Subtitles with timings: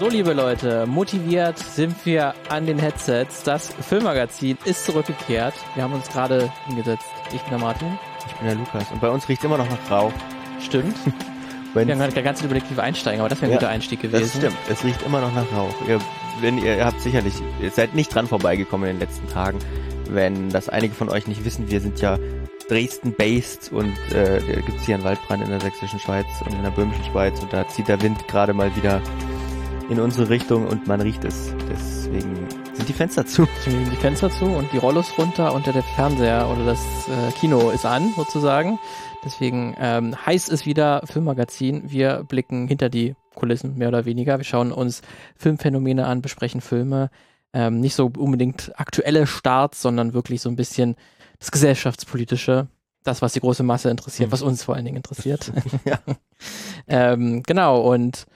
[0.00, 3.42] So, liebe Leute, motiviert sind wir an den Headsets.
[3.42, 5.52] Das Filmmagazin ist zurückgekehrt.
[5.74, 7.04] Wir haben uns gerade hingesetzt.
[7.34, 7.98] Ich bin der Martin.
[8.26, 8.90] Ich bin der Lukas.
[8.90, 10.12] Und bei uns riecht immer noch nach Rauch.
[10.58, 10.96] Stimmt.
[11.74, 13.68] Wenn Wir haben gerade ganz überlegt, wie wir einsteigen, aber das wäre ein Ja, guter
[13.68, 14.22] Einstieg gewesen.
[14.22, 14.56] das stimmt.
[14.70, 15.74] Es riecht immer noch nach Rauch.
[15.86, 15.98] Ihr,
[16.40, 19.58] wenn ihr, ihr habt sicherlich, ihr seid nicht dran vorbeigekommen in den letzten Tagen.
[20.08, 22.18] Wenn das einige von euch nicht wissen, wir sind ja
[22.70, 26.70] Dresden-based und äh, da gibt's hier einen Waldbrand in der sächsischen Schweiz und in der
[26.70, 29.02] böhmischen Schweiz und da zieht der Wind gerade mal wieder
[29.90, 31.52] in unsere Richtung und man riecht es.
[31.68, 33.46] Deswegen sind die Fenster zu.
[33.66, 37.84] Die Fenster zu und die Rollos runter und der Fernseher oder das äh, Kino ist
[37.84, 38.78] an, sozusagen.
[39.24, 41.90] Deswegen ähm, heißt es wieder Filmmagazin.
[41.90, 44.38] Wir blicken hinter die Kulissen, mehr oder weniger.
[44.38, 45.02] Wir schauen uns
[45.36, 47.10] Filmphänomene an, besprechen Filme.
[47.52, 50.96] Ähm, nicht so unbedingt aktuelle Starts, sondern wirklich so ein bisschen
[51.40, 52.68] das Gesellschaftspolitische.
[53.02, 54.32] Das, was die große Masse interessiert, Mhm.
[54.32, 55.52] was uns vor allen Dingen interessiert.
[55.84, 55.98] Ja.
[56.86, 58.26] ähm, genau, und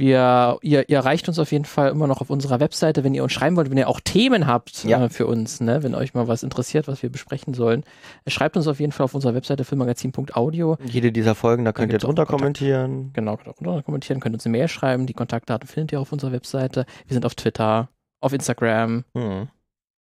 [0.00, 3.22] wir, ihr, ihr erreicht uns auf jeden Fall immer noch auf unserer Webseite, wenn ihr
[3.22, 5.04] uns schreiben wollt, wenn ihr auch Themen habt Ja.
[5.04, 5.84] äh, für uns, ne?
[5.84, 7.84] wenn euch mal was interessiert, was wir besprechen sollen.
[8.24, 10.76] äh, Schreibt uns auf jeden Fall auf unserer Webseite filmmagazin.audio.
[10.84, 13.10] Jede dieser Folgen, da könnt ihr gibt's auch drunter kommentieren.
[13.12, 15.06] Genau, könnt ihr runter kommentieren, könnt uns eine Mail schreiben.
[15.06, 16.86] Die Kontaktdaten findet ihr auf unserer Webseite.
[17.06, 17.88] Wir sind auf Twitter,
[18.20, 19.48] auf Instagram Hm.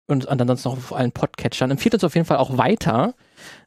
[0.09, 1.71] und ansonsten noch auf allen Podcatchern.
[1.71, 3.15] Empfiehlt uns auf jeden Fall auch weiter.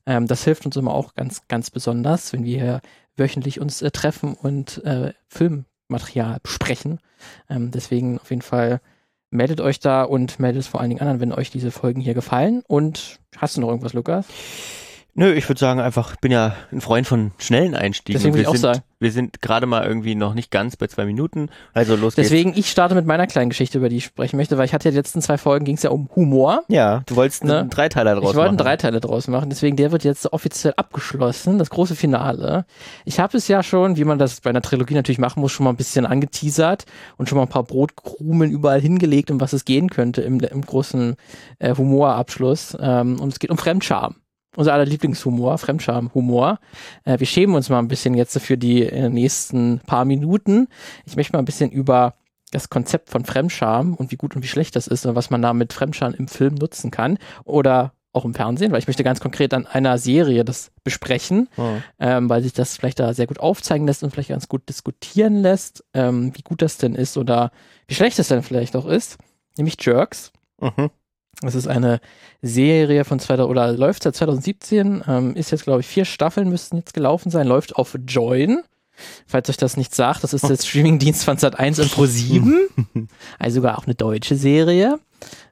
[0.05, 2.81] Ähm, das hilft uns immer auch ganz, ganz besonders, wenn wir hier
[3.17, 5.13] wöchentlich uns äh, treffen und äh,
[5.88, 7.00] Filmmaterial besprechen.
[7.50, 8.81] Ähm, deswegen auf jeden Fall
[9.30, 12.14] meldet euch da und meldet es vor allen Dingen anderen, wenn euch diese Folgen hier
[12.14, 12.64] gefallen.
[12.67, 14.25] Und hast du noch irgendwas, Lukas?
[15.17, 18.19] Nö, ich würde sagen einfach, ich bin ja ein Freund von schnellen Einstiegen.
[18.19, 18.83] Deswegen würde ich auch wir sind, sagen.
[18.99, 21.47] Wir sind gerade mal irgendwie noch nicht ganz bei zwei Minuten.
[21.73, 22.27] Also los geht's.
[22.27, 24.89] Deswegen, ich starte mit meiner kleinen Geschichte, über die ich sprechen möchte, weil ich hatte
[24.89, 26.63] ja die letzten zwei Folgen, ging es ja um Humor.
[26.67, 27.59] Ja, du wolltest Ne?
[27.59, 28.66] einen Dreiteiler draus Ich wollte einen machen.
[28.66, 32.66] Dreiteile draus machen, deswegen der wird jetzt offiziell abgeschlossen, das große Finale.
[33.05, 35.63] Ich habe es ja schon, wie man das bei einer Trilogie natürlich machen muss, schon
[35.63, 36.83] mal ein bisschen angeteasert
[37.16, 40.61] und schon mal ein paar Brotkrumen überall hingelegt, um was es gehen könnte im, im
[40.61, 41.15] großen
[41.59, 42.76] äh, Humorabschluss.
[42.82, 44.15] Ähm, und es geht um Fremdscham.
[44.55, 46.60] Unser aller Lieblingshumor, Fremdscham-Humor.
[47.04, 50.67] Äh, wir schämen uns mal ein bisschen jetzt für die äh, nächsten paar Minuten.
[51.05, 52.16] Ich möchte mal ein bisschen über
[52.52, 55.42] das Konzept von Fremdscham und wie gut und wie schlecht das ist und was man
[55.42, 59.20] da mit Fremdscham im Film nutzen kann oder auch im Fernsehen, weil ich möchte ganz
[59.20, 61.83] konkret an einer Serie das besprechen, Hm.
[61.99, 65.42] ähm, weil sich das vielleicht da sehr gut aufzeigen lässt und vielleicht ganz gut diskutieren
[65.42, 67.52] lässt, ähm, wie gut das denn ist oder
[67.88, 69.17] wie schlecht es denn vielleicht auch ist,
[69.58, 70.32] nämlich Jerks.
[70.61, 70.92] Mhm.
[71.41, 71.99] Das ist eine
[72.41, 76.77] Serie von 2000 oder läuft seit 2017, ähm, ist jetzt glaube ich vier Staffeln müssten
[76.77, 78.61] jetzt gelaufen sein, läuft auf Join.
[79.27, 83.07] Falls euch das nicht sagt, das ist der Streamingdienst von Sat1 und Pro7,
[83.39, 84.99] also sogar auch eine deutsche Serie.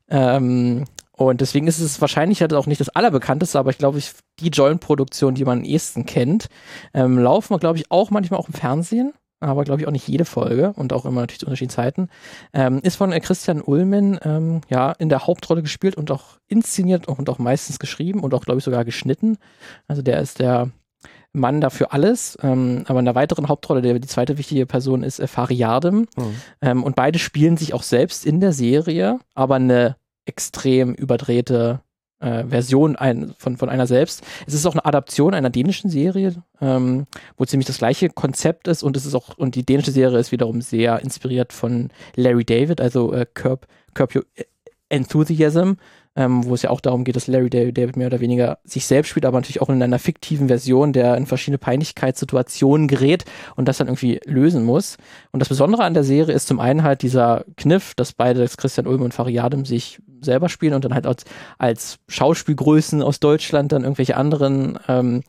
[0.10, 0.86] Ähm,
[1.16, 4.02] und deswegen ist es wahrscheinlich halt auch nicht das allerbekannteste, aber ich glaube,
[4.40, 6.48] die Join-Produktion, die man am ehesten kennt,
[6.94, 9.14] ähm, laufen wir, glaube ich, auch manchmal auch im Fernsehen,
[9.44, 12.10] aber glaube ich auch nicht jede Folge und auch immer natürlich zu unterschiedlichen Zeiten.
[12.54, 17.08] Ähm, ist von äh, Christian Ulmen ähm, ja in der Hauptrolle gespielt und auch inszeniert
[17.08, 19.38] und auch meistens geschrieben und auch, glaube ich, sogar geschnitten.
[19.88, 20.72] Also der ist der
[21.34, 22.38] Mann dafür alles.
[22.42, 26.08] Ähm, aber in der weiteren Hauptrolle, der die zweite wichtige Person ist äh, Fari Yardim.
[26.16, 26.36] Mhm.
[26.62, 31.82] Ähm, und beide spielen sich auch selbst in der Serie, aber eine extrem überdrehte
[32.24, 34.24] äh, Version ein, von, von einer selbst.
[34.48, 37.06] Es ist auch eine Adaption einer dänischen Serie, ähm,
[37.38, 40.32] wo ziemlich das gleiche Konzept ist und es ist auch, und die dänische Serie ist
[40.32, 44.24] wiederum sehr inspiriert von Larry David, also äh, Curb, Curb Your
[44.90, 45.78] Enthusiasm,
[46.16, 49.10] ähm, wo es ja auch darum geht, dass Larry David, mehr oder weniger sich selbst
[49.10, 53.26] spielt, aber natürlich auch in einer fiktiven Version, der in verschiedene Peinlichkeitssituationen gerät
[53.56, 54.98] und das dann irgendwie lösen muss.
[55.32, 58.58] Und das Besondere an der Serie ist zum einen halt dieser Kniff, dass beide, das
[58.58, 61.26] Christian Ulm und Fariadem, sich selber spielen und dann halt als,
[61.58, 65.24] als Schauspielgrößen aus Deutschland dann irgendwelche anderen, ähm,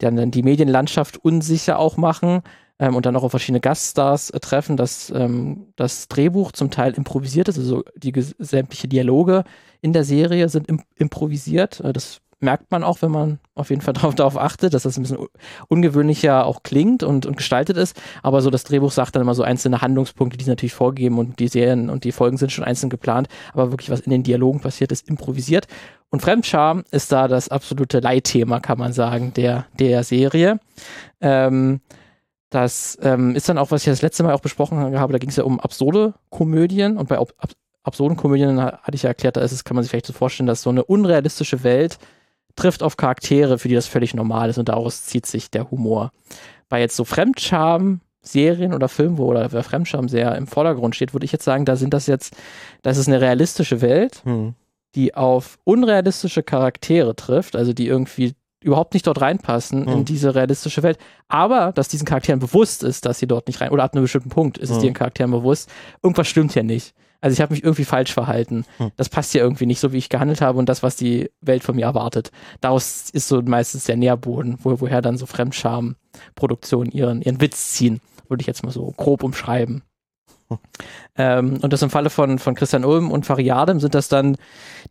[0.00, 2.42] die dann die Medienlandschaft unsicher auch machen
[2.78, 6.92] ähm, und dann auch auf verschiedene Gaststars äh, treffen, dass ähm, das Drehbuch zum Teil
[6.94, 9.44] improvisiert ist, also die sämtliche Dialoge
[9.80, 11.80] in der Serie sind im improvisiert.
[11.80, 14.98] Äh, das merkt man auch, wenn man auf jeden Fall darauf, darauf achtet, dass das
[14.98, 15.26] ein bisschen
[15.68, 18.00] ungewöhnlicher auch klingt und, und gestaltet ist.
[18.22, 21.38] Aber so das Drehbuch sagt dann immer so einzelne Handlungspunkte, die sind natürlich vorgegeben und
[21.38, 23.28] die Serien und die Folgen sind schon einzeln geplant.
[23.52, 25.66] Aber wirklich, was in den Dialogen passiert, ist improvisiert.
[26.10, 30.60] Und Fremdscham ist da das absolute Leitthema, kann man sagen, der, der Serie.
[31.20, 31.80] Ähm,
[32.50, 35.30] das ähm, ist dann auch, was ich das letzte Mal auch besprochen habe, da ging
[35.30, 37.50] es ja um absurde Komödien und bei ab, ab,
[37.82, 40.12] absurden Komödien ha- hatte ich ja erklärt, da ist es, kann man sich vielleicht so
[40.12, 41.98] vorstellen, dass so eine unrealistische Welt
[42.54, 46.12] trifft auf Charaktere, für die das völlig normal ist und daraus zieht sich der Humor.
[46.68, 51.12] Bei jetzt so Fremdscham Serien oder Filmen, wo oder wer Fremdscham sehr im Vordergrund steht,
[51.14, 52.34] würde ich jetzt sagen, da sind das jetzt,
[52.82, 54.54] das ist eine realistische Welt, Hm.
[54.96, 58.34] die auf unrealistische Charaktere trifft, also die irgendwie
[58.66, 59.88] überhaupt nicht dort reinpassen Mhm.
[59.88, 60.98] in diese realistische Welt.
[61.28, 64.28] Aber, dass diesen Charakteren bewusst ist, dass sie dort nicht rein, oder ab einem bestimmten
[64.28, 64.82] Punkt ist es Mhm.
[64.82, 65.70] den Charakteren bewusst,
[66.02, 66.94] irgendwas stimmt hier nicht.
[67.22, 68.64] Also ich habe mich irgendwie falsch verhalten.
[68.78, 68.90] Mhm.
[68.96, 71.64] Das passt ja irgendwie nicht so, wie ich gehandelt habe und das, was die Welt
[71.64, 72.30] von mir erwartet.
[72.60, 78.00] Daraus ist so meistens der Nährboden, wo, woher dann so Fremdscham-Produktionen ihren, ihren Witz ziehen,
[78.28, 79.82] würde ich jetzt mal so grob umschreiben.
[81.18, 84.36] Ähm, und das im Falle von, von Christian Ulm und Fariadem sind das dann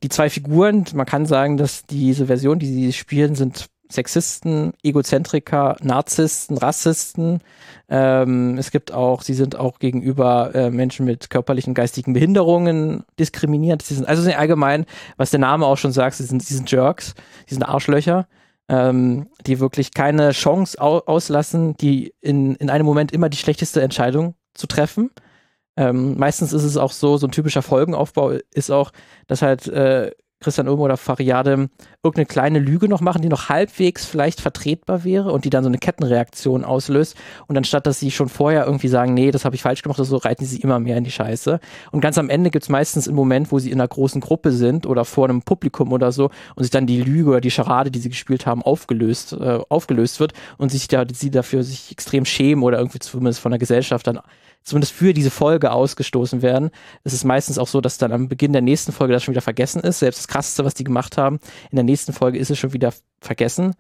[0.02, 0.84] die zwei Figuren.
[0.96, 7.42] Man kann sagen, dass diese Version, die sie spielen, sind Sexisten, Egozentriker, Narzissten, Rassisten.
[7.90, 13.82] Ähm, es gibt auch, sie sind auch gegenüber äh, Menschen mit körperlichen, geistigen Behinderungen diskriminiert.
[13.84, 14.86] Sie sind, also sind allgemein,
[15.18, 17.14] was der Name auch schon sagt, sie sind, sie sind Jerks,
[17.46, 18.28] sie sind Arschlöcher,
[18.68, 23.82] ähm, die wirklich keine Chance au auslassen, die in, in einem Moment immer die schlechteste
[23.82, 25.12] Entscheidung zu treffen.
[25.78, 28.92] Ähm, meistens ist es auch so, so ein typischer Folgenaufbau ist auch,
[29.28, 30.12] dass halt äh,
[30.42, 31.70] Christian Ulm oder Fariade
[32.04, 35.70] irgendeine kleine Lüge noch machen, die noch halbwegs vielleicht vertretbar wäre und die dann so
[35.70, 37.16] eine Kettenreaktion auslöst.
[37.48, 40.06] Und anstatt, dass sie schon vorher irgendwie sagen, nee, das habe ich falsch gemacht oder
[40.06, 41.60] so, reiten sie immer mehr in die Scheiße.
[41.92, 44.86] Und ganz am Ende gibt's meistens einen Moment, wo sie in einer großen Gruppe sind
[44.86, 48.00] oder vor einem Publikum oder so und sich dann die Lüge oder die Scharade, die
[48.00, 52.64] sie gespielt haben, aufgelöst, äh, aufgelöst wird und sich da, sie dafür sich extrem schämen
[52.64, 54.20] oder irgendwie zumindest von der Gesellschaft dann
[54.66, 56.72] zumindest für diese Folge ausgestoßen werden.
[57.04, 59.42] Es ist meistens auch so, dass dann am Beginn der nächsten Folge das schon wieder
[59.42, 60.00] vergessen ist.
[60.00, 61.40] Selbst das Krasseste, was die gemacht haben,
[61.72, 62.92] in der nächsten Folge ist es schon wieder
[63.22, 63.76] vergessen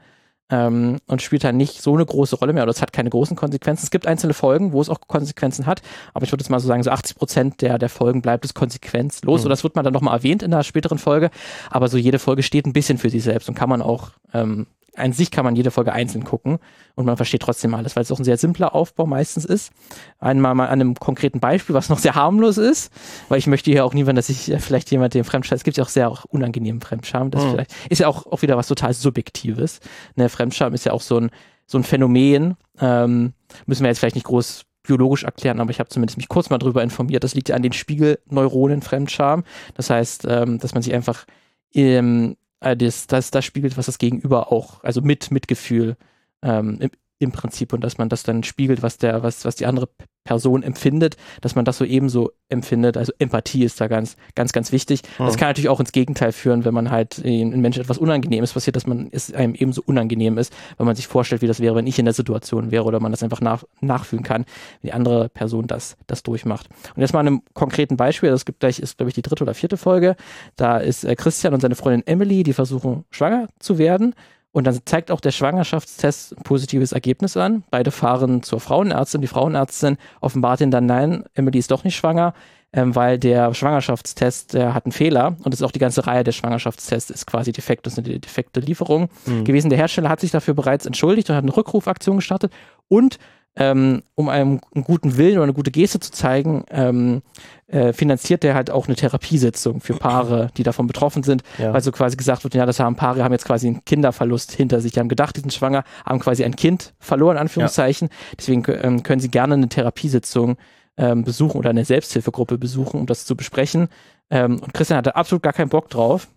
[0.49, 3.35] ähm, und spielt dann nicht so eine große Rolle mehr oder es hat keine großen
[3.35, 3.83] Konsequenzen.
[3.83, 5.81] Es gibt einzelne Folgen, wo es auch Konsequenzen hat,
[6.13, 8.53] aber ich würde jetzt mal so sagen, so 80 Prozent der, der Folgen bleibt es
[8.53, 9.45] konsequenzlos Mhm.
[9.45, 11.31] oder das wird man dann nochmal erwähnt in einer späteren Folge,
[11.71, 14.67] aber so jede Folge steht ein bisschen für sich selbst und kann man auch ähm,
[14.95, 16.59] an sich kann man jede Folge einzeln gucken
[16.95, 19.71] und man versteht trotzdem alles, weil es auch ein sehr simpler Aufbau meistens ist.
[20.19, 22.91] Einmal mal an einem konkreten Beispiel, was noch sehr harmlos ist,
[23.29, 25.77] weil ich möchte hier auch niemand, dass ich äh, vielleicht jemand den Fremdscham, es gibt
[25.77, 27.51] ja auch sehr auch unangenehmen Fremdscham, das Mhm.
[27.51, 29.79] vielleicht ist ja auch, auch wieder was total Subjektives.
[30.15, 31.29] Ne, Fremdscham ist ja auch so ein,
[31.67, 33.33] so ein Phänomen, ähm,
[33.65, 36.59] müssen wir jetzt vielleicht nicht groß biologisch erklären, aber ich habe zumindest mich kurz mal
[36.59, 37.23] drüber informiert.
[37.23, 39.43] Das liegt ja an den Spiegelneuronen Fremdscham.
[39.73, 41.25] Das heißt, ähm, dass man sich einfach
[41.73, 45.95] ähm, äh, das, das, das spiegelt, was das Gegenüber auch, also mit Mitgefühl
[46.41, 46.89] ähm,
[47.19, 49.87] im, Prinzip und dass man das dann spiegelt, was der, was, was die andere
[50.25, 52.97] Person empfindet, dass man das so ebenso empfindet.
[52.97, 55.03] Also Empathie ist da ganz, ganz, ganz wichtig.
[55.19, 55.39] Das Mhm.
[55.39, 58.75] kann natürlich auch ins Gegenteil führen, wenn man halt in, in Menschen etwas Unangenehmes passiert,
[58.75, 61.85] dass man es einem ebenso unangenehm ist, wenn man sich vorstellt, wie das wäre, wenn
[61.85, 64.45] ich in der Situation wäre oder man das einfach nach, nachfühlen kann,
[64.81, 66.69] wie die andere Person das, das durchmacht.
[66.95, 69.43] Und jetzt mal an einem konkreten Beispiel, das gibt gleich, ist glaube ich die dritte
[69.43, 70.15] oder vierte Folge,
[70.55, 74.15] da ist äh, Christian und seine Freundin Emily, die versuchen schwanger zu werden
[74.55, 77.65] und dann zeigt auch der Schwangerschaftstest ein positives Ergebnis an.
[77.71, 79.19] Beide fahren zur Frauenärztin.
[79.19, 82.33] Die Frauenärztin offenbart ihnen dann, nein, Emily ist doch nicht schwanger,
[82.71, 85.35] ähm, weil der Schwangerschaftstest, der hat einen Fehler.
[85.43, 87.85] Und das ist auch die ganze Reihe der Schwangerschaftstests ist quasi defekt.
[87.85, 89.43] Das ist eine defekte Lieferung Mhm.
[89.43, 89.69] gewesen.
[89.69, 92.53] Der Hersteller hat sich dafür bereits entschuldigt und hat eine Rückrufaktion gestartet.
[92.87, 93.17] Und
[93.57, 97.21] ähm, um einem einen guten Willen oder eine gute Geste zu zeigen, ähm,
[97.67, 101.73] äh, finanziert der halt auch eine Therapiesitzung für Paare, die davon betroffen sind, Ja.
[101.73, 104.81] weil so quasi gesagt wird, ja, das haben Paare, haben jetzt quasi einen Kinderverlust hinter
[104.81, 104.91] sich.
[104.91, 108.09] Die haben gedacht, die sind schwanger, haben quasi ein Kind verloren, Anführungszeichen.
[108.37, 110.57] Deswegen ähm, können sie gerne eine Therapiesitzung
[110.97, 113.87] ähm, besuchen oder eine Selbsthilfegruppe besuchen, um das zu besprechen.
[114.29, 116.27] Ähm, und Christian hatte absolut gar keinen Bock drauf.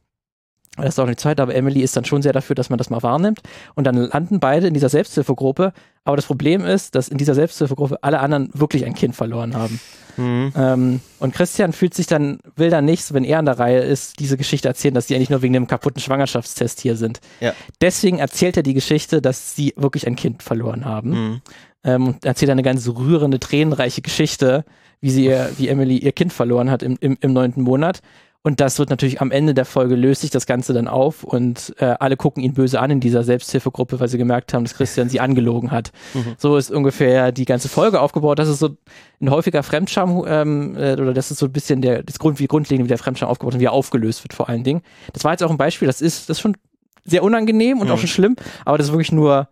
[0.78, 2.90] Das ist auch nicht Zeit, aber Emily ist dann schon sehr dafür, dass man das
[2.90, 3.40] mal wahrnimmt.
[3.74, 5.72] Und dann landen beide in dieser Selbsthilfegruppe.
[6.04, 9.80] Aber das Problem ist, dass in dieser Selbsthilfegruppe alle anderen wirklich ein Kind verloren haben.
[10.16, 10.52] Mhm.
[10.56, 14.18] Ähm, und Christian fühlt sich dann, will dann nicht, wenn er an der Reihe ist,
[14.18, 17.20] diese Geschichte erzählen, dass die eigentlich nur wegen dem kaputten Schwangerschaftstest hier sind.
[17.40, 17.54] Ja.
[17.80, 21.10] Deswegen erzählt er die Geschichte, dass sie wirklich ein Kind verloren haben.
[21.10, 21.40] Mhm.
[21.84, 24.64] Ähm, und erzählt eine ganz rührende, tränenreiche Geschichte,
[25.00, 28.00] wie sie, ihr, wie Emily ihr Kind verloren hat im, im, im neunten Monat.
[28.44, 31.74] Und das wird natürlich am Ende der Folge löst sich das Ganze dann auf und
[31.78, 35.08] äh, alle gucken ihn böse an in dieser Selbsthilfegruppe, weil sie gemerkt haben, dass Christian
[35.08, 35.90] sie angelogen hat.
[36.14, 36.34] Mhm.
[36.38, 38.38] So ist ungefähr die ganze Folge aufgebaut.
[38.38, 38.76] Das ist so
[39.20, 42.46] ein häufiger Fremdscham ähm, äh, oder das ist so ein bisschen der das Grund, wie
[42.46, 44.82] grundlegend wie der Fremdscham aufgebaut und wie er aufgelöst wird vor allen Dingen.
[45.12, 45.86] Das war jetzt auch ein Beispiel.
[45.86, 46.56] Das ist das ist schon
[47.04, 47.92] sehr unangenehm und Mhm.
[47.92, 49.48] auch schon schlimm, aber das ist wirklich nur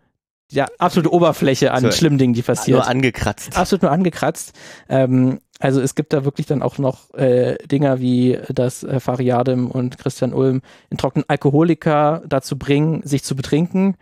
[0.52, 3.57] die absolute Oberfläche an So, schlimmen Dingen, die passiert Nur angekratzt.
[3.57, 4.52] absolut nur angekratzt.
[4.88, 9.70] Ähm, also es gibt da wirklich dann auch noch äh, Dinger wie, dass äh, Fariadim
[9.70, 10.60] und Christian Ulm
[10.90, 13.96] in trockenen Alkoholiker dazu bringen, sich zu betrinken,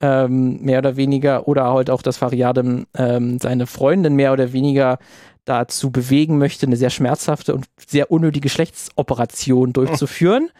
[0.00, 4.98] ähm, mehr oder weniger, oder halt auch, dass Fariadim ähm, seine Freundin mehr oder weniger
[5.44, 10.50] dazu bewegen möchte, eine sehr schmerzhafte und sehr unnötige Geschlechtsoperation durchzuführen,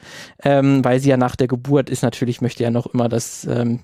[0.42, 3.80] ähm, weil sie ja nach der Geburt ist natürlich, möchte er noch immer, dass ähm,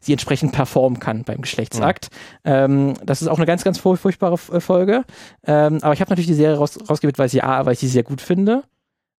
[0.00, 2.08] sie entsprechend performen kann beim Geschlechtsakt.
[2.44, 5.04] Ähm, das ist auch eine ganz, ganz furch- furchtbare äh, Folge.
[5.46, 7.78] Ähm, aber ich habe natürlich die Serie raus, rausgewählt, weil ich sie A, weil ich
[7.80, 8.64] sie sehr gut finde,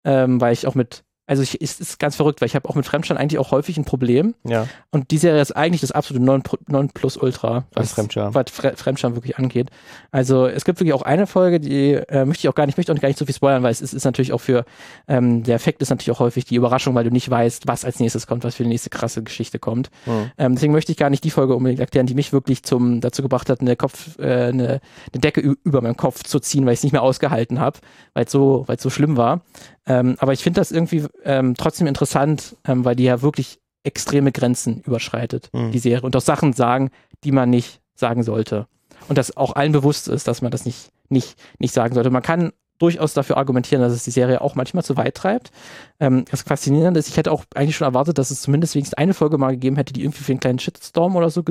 [0.04, 2.76] ähm, weil ich auch mit also ich, es ist ganz verrückt, weil ich habe auch
[2.76, 4.36] mit Fremdscham eigentlich auch häufig ein Problem.
[4.44, 4.68] Ja.
[4.92, 8.36] Und die Serie ist eigentlich das absolute 9, 9 plus Ultra, Was Fremdscham.
[8.36, 9.70] was Fre Fremdscham wirklich angeht.
[10.12, 12.92] Also es gibt wirklich auch eine Folge, die äh, möchte ich auch gar nicht, möchte
[12.92, 14.66] auch gar nicht so viel spoilern, weil es ist, ist natürlich auch für,
[15.08, 18.02] ähm, der Effekt ist natürlich auch häufig die Überraschung, weil du nicht weißt, was als
[18.02, 19.90] nächstes kommt, was für die nächste krasse Geschichte kommt.
[20.06, 20.32] Mhm.
[20.38, 23.22] Ähm, deswegen möchte ich gar nicht die Folge unbedingt erklären, die mich wirklich zum, dazu
[23.22, 24.82] gebracht hat, eine Kopf, äh, eine,
[25.14, 27.80] eine Decke über meinem Kopf zu ziehen, weil ich es nicht mehr ausgehalten habe,
[28.14, 29.40] weil es so, weil es so schlimm war.
[29.88, 34.32] Ähm, aber ich finde das irgendwie ähm, trotzdem interessant, ähm, weil die ja wirklich extreme
[34.32, 35.72] Grenzen überschreitet, Mhm.
[35.72, 36.02] die Serie.
[36.04, 36.92] Und auch Sachen sagen,
[37.24, 38.68] die man nicht sagen sollte.
[39.08, 42.12] Und dass auch allen bewusst ist, dass man das nicht, nicht, nicht sagen sollte.
[42.12, 45.52] Man kann durchaus dafür argumentieren, dass es die Serie auch manchmal zu weit treibt.
[46.00, 49.14] Ähm, das Faszinierende ist, ich hätte auch eigentlich schon erwartet, dass es zumindest wenigstens eine
[49.14, 51.44] Folge mal gegeben hätte, die irgendwie für einen kleinen Shitstorm oder so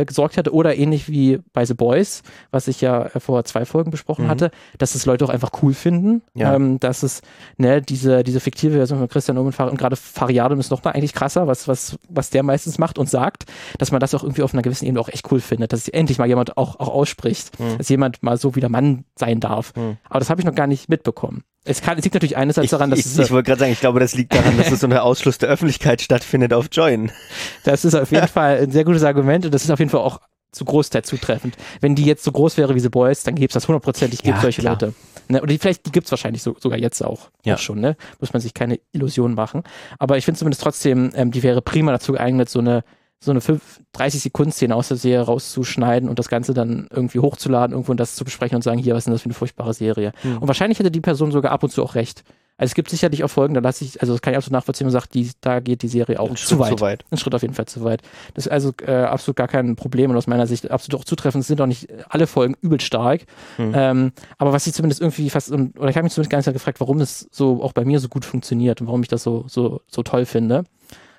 [0.00, 0.52] äh, gesorgt hätte.
[0.54, 4.30] Oder ähnlich wie bei The Boys, was ich ja äh, vor zwei Folgen besprochen Mhm.
[4.30, 6.22] hatte, dass es Leute auch einfach cool finden.
[6.34, 6.54] Ja.
[6.54, 7.22] Ähm, dass es,
[7.56, 11.46] ne, diese, diese fiktive Version von Christian Omenfahrer und gerade Fariadum ist nochmal eigentlich krasser,
[11.46, 13.44] was, was, was der meistens macht und sagt,
[13.78, 16.18] dass man das auch irgendwie auf einer gewissen Ebene auch echt cool findet, dass endlich
[16.18, 17.78] mal jemand auch, auch ausspricht, Mhm.
[17.78, 19.74] dass jemand mal so wieder Mann sein darf.
[19.76, 19.96] Mhm.
[20.08, 21.42] Aber das habe ich noch gar nicht mitbekommen.
[21.64, 23.80] Es, kann, es liegt natürlich einerseits daran, dass ich, es, ich wollte gerade sagen, ich
[23.80, 27.12] glaube, das liegt daran, dass es so ein Ausschluss der Öffentlichkeit stattfindet auf Join.
[27.64, 30.00] das ist auf jeden Fall ein sehr gutes Argument und das ist auf jeden Fall
[30.00, 31.56] auch zu Großteil zutreffend.
[31.80, 34.36] Wenn die jetzt so groß wäre wie The Boys, dann gäbe es das hundertprozentig, gibt
[34.36, 34.74] Ja, solche klar.
[34.74, 34.92] Leute.
[35.28, 35.38] Ne?
[35.40, 37.54] Oder die, vielleicht, die gibt es wahrscheinlich so, sogar jetzt auch, Ja.
[37.54, 37.96] auch schon, ne?
[38.20, 39.62] Muss man sich keine Illusionen machen.
[39.98, 42.84] Aber ich finde zumindest trotzdem, ähm, die wäre prima dazu geeignet, so eine
[43.22, 47.20] so eine 5, 30 Sekunden Szene aus der Serie rauszuschneiden und das Ganze dann irgendwie
[47.20, 49.34] hochzuladen, irgendwo und das zu besprechen und sagen, hier, was ist denn das für eine
[49.34, 50.12] furchtbare Serie?
[50.22, 50.38] Hm.
[50.38, 52.24] Und wahrscheinlich hätte die Person sogar ab und zu auch recht.
[52.58, 54.86] Also es gibt sicherlich auch Folgen, da lasse ich, also das kann ich absolut nachvollziehen
[54.86, 56.78] und sagt, die, da geht die Serie auch zu weit.
[56.78, 57.04] zu weit.
[57.10, 58.02] Ein Schritt auf jeden Fall zu weit.
[58.34, 61.42] Das ist also äh, absolut gar kein Problem und aus meiner Sicht absolut auch zutreffend.
[61.42, 63.22] Es sind auch nicht alle Folgen übel stark.
[63.56, 63.72] Hm.
[63.74, 66.52] Ähm, aber was ich zumindest irgendwie fast, und- oder ich habe mich zumindest gar nicht
[66.52, 69.44] gefragt, warum das so auch bei mir so gut funktioniert und warum ich das so,
[69.48, 70.64] so, so toll finde.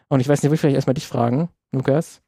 [0.09, 2.21] Und ich weiß nicht, will ich vielleicht erstmal dich fragen, Lukas.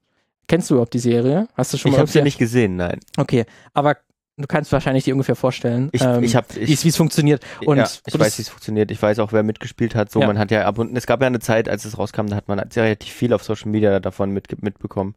[0.48, 1.48] Kennst du überhaupt die Serie?
[1.56, 3.00] Hast du schon Ich mal habe sie nicht gesehen, nein.
[3.18, 3.98] Okay, aber
[4.38, 7.44] du kannst wahrscheinlich dir ungefähr vorstellen, Ich, ähm, ich wie es wie es funktioniert.
[7.66, 8.92] Und ja, ich und weiß, wie es funktioniert.
[8.92, 10.12] Ich weiß auch, wer mitgespielt hat.
[10.12, 10.28] So, Ja.
[10.28, 12.48] man hat ja ab und es gab ja eine Zeit, als es rauskam, da hat
[12.48, 15.16] man relativ viel auf Social Media davon mit, mitbekommen.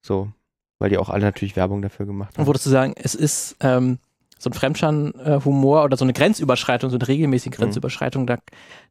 [0.00, 0.32] So,
[0.78, 2.46] weil die auch alle natürlich Werbung dafür gemacht Und haben.
[2.48, 3.98] würdest du sagen, es ist ähm,
[4.38, 7.56] so ein Fremdscham-Humor oder so eine Grenzüberschreitung, so eine regelmäßige Mhm.
[7.56, 8.38] Grenzüberschreitung, da,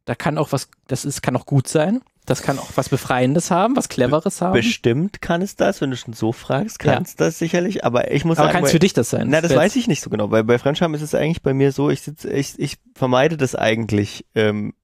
[0.04, 2.00] da kann auch was, das ist, kann auch gut sein.
[2.26, 4.52] Das kann auch was Befreiendes haben, was Cleveres haben.
[4.52, 7.84] Bestimmt kann es das, wenn du schon so fragst, kann es das sicherlich.
[7.86, 9.28] Aber ich muss Aber sagen, kann es für dich das sein?
[9.30, 10.28] Na, das Jetzt- weiß ich nicht so genau.
[10.28, 13.54] Bei, bei Fremdscham ist es eigentlich bei mir so, ich sitze, ich, ich vermeide das
[13.54, 14.74] eigentlich, ähm,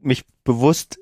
[0.00, 0.98] mich bewusst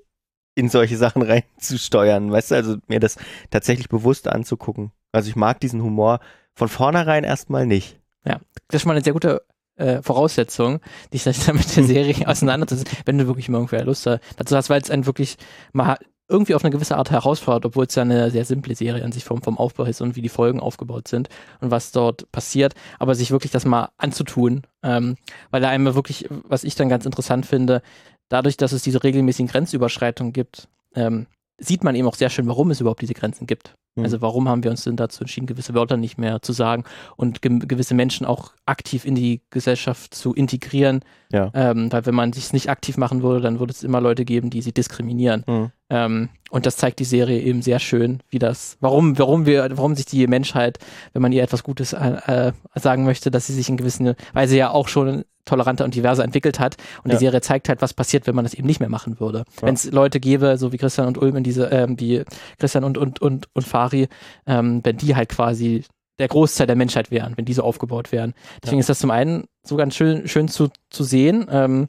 [0.55, 1.23] in solche Sachen
[1.59, 3.17] reinzusteuern, weißt du, also mir das
[3.51, 4.93] tatsächlich bewusst anzugucken.
[5.13, 6.21] Also ich mag diesen Humor
[6.55, 8.00] von vornherein erstmal nicht.
[8.25, 8.41] Das
[8.77, 9.43] ist schon mal eine sehr gute
[9.77, 10.81] äh, Voraussetzung,
[11.12, 14.71] dich dann mit der Serie auseinanderzusetzen, wenn du wirklich mal irgendwer Lust da- dazu hast,
[14.71, 15.37] weil es einen wirklich
[15.73, 15.97] mal
[16.29, 19.25] irgendwie auf eine gewisse Art herausfordert, obwohl es ja eine sehr simple Serie an sich
[19.25, 21.29] vom, vom Aufbau ist und wie die Folgen aufgebaut sind
[21.61, 25.17] und was dort passiert, aber sich wirklich das mal anzutun, ähm,
[25.50, 27.83] weil da einem wirklich, was ich dann ganz interessant finde,
[28.29, 31.27] dadurch, dass es diese regelmäßigen Grenzüberschreitungen gibt, ähm,
[31.59, 33.75] sieht man eben auch sehr schön, warum es überhaupt diese Grenzen gibt.
[33.97, 34.04] Mhm.
[34.04, 36.85] Also warum haben wir uns denn dazu entschieden, gewisse Wörter nicht mehr zu sagen
[37.16, 41.00] und ge gewisse Menschen auch aktiv in die Gesellschaft zu integrieren.
[41.32, 41.50] Ja.
[41.54, 44.50] Ähm, weil wenn man sich nicht aktiv machen würde, dann würde es immer Leute geben,
[44.50, 45.44] die sie diskriminieren.
[45.47, 45.70] Mhm.
[45.90, 49.94] Ähm, und das zeigt die Serie eben sehr schön, wie das, warum, warum wir, warum
[49.94, 50.78] sich die Menschheit,
[51.12, 54.56] wenn man ihr etwas Gutes äh, äh, sagen möchte, dass sie sich in gewissen Weise
[54.56, 56.76] ja auch schon toleranter und diverser entwickelt hat.
[57.02, 57.16] Und Ja.
[57.16, 59.38] die Serie zeigt halt, was passiert, wenn man das eben nicht mehr machen würde.
[59.38, 59.66] Ja.
[59.66, 62.25] Wenn es Leute gäbe, so wie Christian und Ulm in diese, ähm, wie
[62.59, 64.09] Christian und, und, und, und Fari,
[64.47, 65.85] ähm, wenn die halt quasi
[66.19, 68.35] der Großteil der Menschheit wären, wenn die so aufgebaut wären.
[68.63, 68.81] Deswegen Ja.
[68.81, 71.47] ist das zum einen so ganz schön, schön zu, zu sehen.
[71.51, 71.89] Ähm,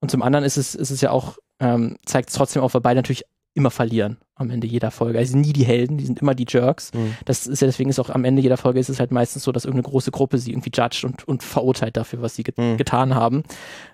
[0.00, 2.80] und zum anderen ist es, ist es ja auch, ähm, zeigt es trotzdem auf, weil
[2.82, 5.18] beide natürlich immer verlieren am Ende jeder Folge.
[5.18, 6.92] Also sie sind nie die Helden, die sind immer die Jerks.
[6.94, 7.14] Mhm.
[7.24, 9.50] Das ist ja deswegen ist auch am Ende jeder Folge ist es halt meistens so,
[9.52, 12.76] dass irgendeine große Gruppe sie irgendwie judgt und, und verurteilt dafür, was sie get Mhm.
[12.76, 13.42] getan haben.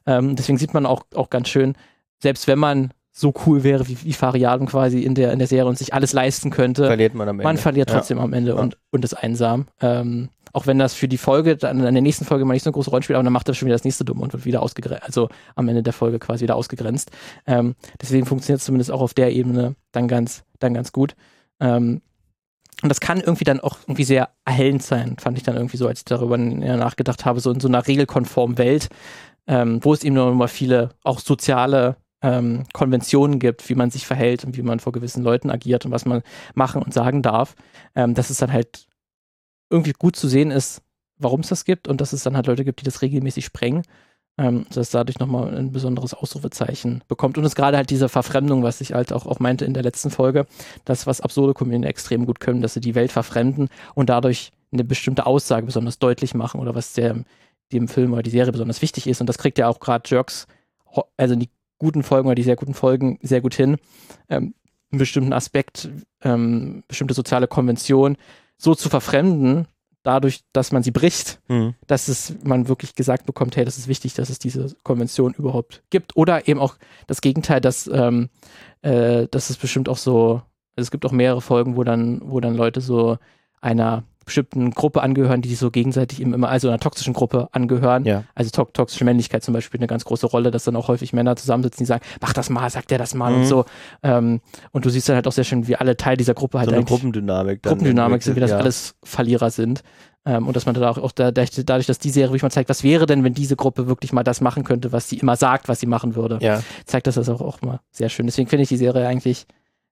[0.04, 1.74] Ähm, deswegen sieht man auch, auch ganz schön,
[2.20, 5.66] selbst wenn man so cool wäre wie, wie Fariadum quasi in der, in der Serie
[5.70, 7.44] und sich alles leisten könnte, Verliert man am Ende.
[7.44, 7.96] man verliert Ja.
[7.96, 8.56] trotzdem am Ende Ja.
[8.60, 9.66] und, und ist einsam.
[9.80, 12.68] Ähm, auch wenn das für die Folge, dann in der nächsten Folge mal nicht so
[12.68, 14.44] eine große Rolle spielt, aber dann macht das schon wieder das nächste dumm und wird
[14.44, 17.10] wieder ausgegrenzt, also am Ende der Folge quasi wieder ausgegrenzt.
[17.46, 21.14] Ähm, deswegen funktioniert es zumindest auch auf der Ebene dann ganz, dann ganz gut.
[21.60, 22.02] Ähm,
[22.82, 25.88] und das kann irgendwie dann auch irgendwie sehr erhellend sein, fand ich dann irgendwie so,
[25.88, 28.88] als ich darüber nachgedacht habe, so in so einer regelkonformen Welt,
[29.46, 34.06] ähm, wo es eben noch mal viele auch soziale ähm, Konventionen gibt, wie man sich
[34.06, 36.22] verhält und wie man vor gewissen Leuten agiert und was man
[36.54, 37.54] machen und sagen darf,
[37.94, 38.86] ähm, dass es dann halt
[39.70, 40.82] irgendwie gut zu sehen ist,
[41.18, 43.82] warum es das gibt und dass es dann halt Leute gibt, die das regelmäßig sprengen.
[44.38, 47.38] ähm, dass dadurch nochmal ein besonderes Ausrufezeichen bekommt.
[47.38, 50.10] Und es gerade halt diese Verfremdung, was ich halt auch, auch meinte in der letzten
[50.10, 50.46] Folge,
[50.84, 54.84] das, was absurde Komödien extrem gut können, dass sie die Welt verfremden und dadurch eine
[54.84, 57.24] bestimmte Aussage besonders deutlich machen oder was der,
[57.72, 59.20] dem Film oder die Serie besonders wichtig ist.
[59.20, 60.46] Und das kriegt ja auch gerade Jerks,
[61.16, 63.76] also die guten Folgen oder die sehr guten Folgen sehr gut hin,
[64.28, 64.54] ähm,
[64.90, 65.88] einen bestimmten Aspekt,
[66.22, 68.16] ähm, bestimmte soziale Konvention
[68.56, 69.66] so zu verfremden,
[70.06, 71.74] dadurch, dass man sie bricht, mhm.
[71.86, 75.82] dass es man wirklich gesagt bekommt, hey, das ist wichtig, dass es diese Konvention überhaupt
[75.90, 76.16] gibt.
[76.16, 76.76] Oder eben auch
[77.08, 78.28] das Gegenteil, dass, ähm,
[78.82, 80.42] äh, dass es bestimmt auch so,
[80.76, 83.18] also es gibt auch mehrere Folgen, wo dann, wo dann Leute so
[83.60, 88.04] einer bestimmten Gruppe angehören, die sich so gegenseitig eben immer, also einer toxischen Gruppe angehören.
[88.04, 88.24] Ja.
[88.34, 91.36] Also to toxische Männlichkeit zum Beispiel eine ganz große Rolle, dass dann auch häufig Männer
[91.36, 93.40] zusammensitzen, die sagen, mach das mal, sag der das mal mhm.
[93.40, 93.64] und so.
[94.02, 94.40] Ähm,
[94.72, 96.74] und du siehst dann halt auch sehr schön, wie alle Teil dieser Gruppe halt so
[96.74, 97.62] eine Gruppendynamik.
[97.62, 98.58] Gruppendynamik sind, wie das ja.
[98.58, 99.82] alles Verlierer sind.
[100.26, 102.68] Ähm, und dass man da auch, auch da, dadurch, dass die Serie wirklich mal zeigt,
[102.68, 105.68] was wäre denn, wenn diese Gruppe wirklich mal das machen könnte, was sie immer sagt,
[105.68, 106.62] was sie machen würde, ja.
[106.84, 108.26] zeigt das das auch, auch mal sehr schön.
[108.26, 109.46] Deswegen finde ich die Serie eigentlich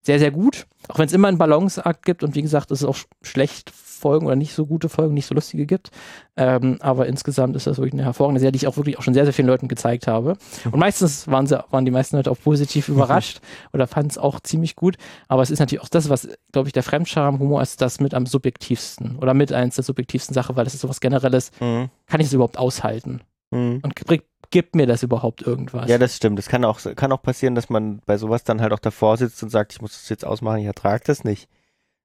[0.05, 0.67] sehr, sehr gut.
[0.89, 3.73] Auch wenn es immer einen Balanceakt gibt und wie gesagt, es ist auch schlecht
[4.05, 5.91] Folgen oder nicht so gute Folgen, nicht so lustige gibt.
[6.37, 9.15] Ähm, aber insgesamt ist das wirklich eine hervorragende Serie, die ich auch wirklich auch schon
[9.15, 10.37] sehr, sehr vielen Leuten gezeigt habe.
[10.71, 13.41] Und meistens waren, sie, waren die meisten Leute auch positiv überrascht
[13.73, 14.97] oder fanden es auch ziemlich gut.
[15.27, 18.27] Aber es ist natürlich auch das, was, glaube ich, der Fremdscham-Humor ist das mit am
[18.27, 21.51] subjektivsten oder mit eins der subjektivsten Sachen, weil das ist sowas Generelles.
[21.61, 21.89] Mhm.
[22.07, 23.23] Kann ich es überhaupt aushalten?
[23.53, 23.81] Mhm.
[23.83, 25.89] Und bringt gibt mir das überhaupt irgendwas?
[25.89, 26.39] Ja, das stimmt.
[26.39, 29.43] Es kann auch, kann auch passieren, dass man bei sowas dann halt auch davor sitzt
[29.43, 31.49] und sagt, ich muss das jetzt ausmachen, ich ertrage das nicht.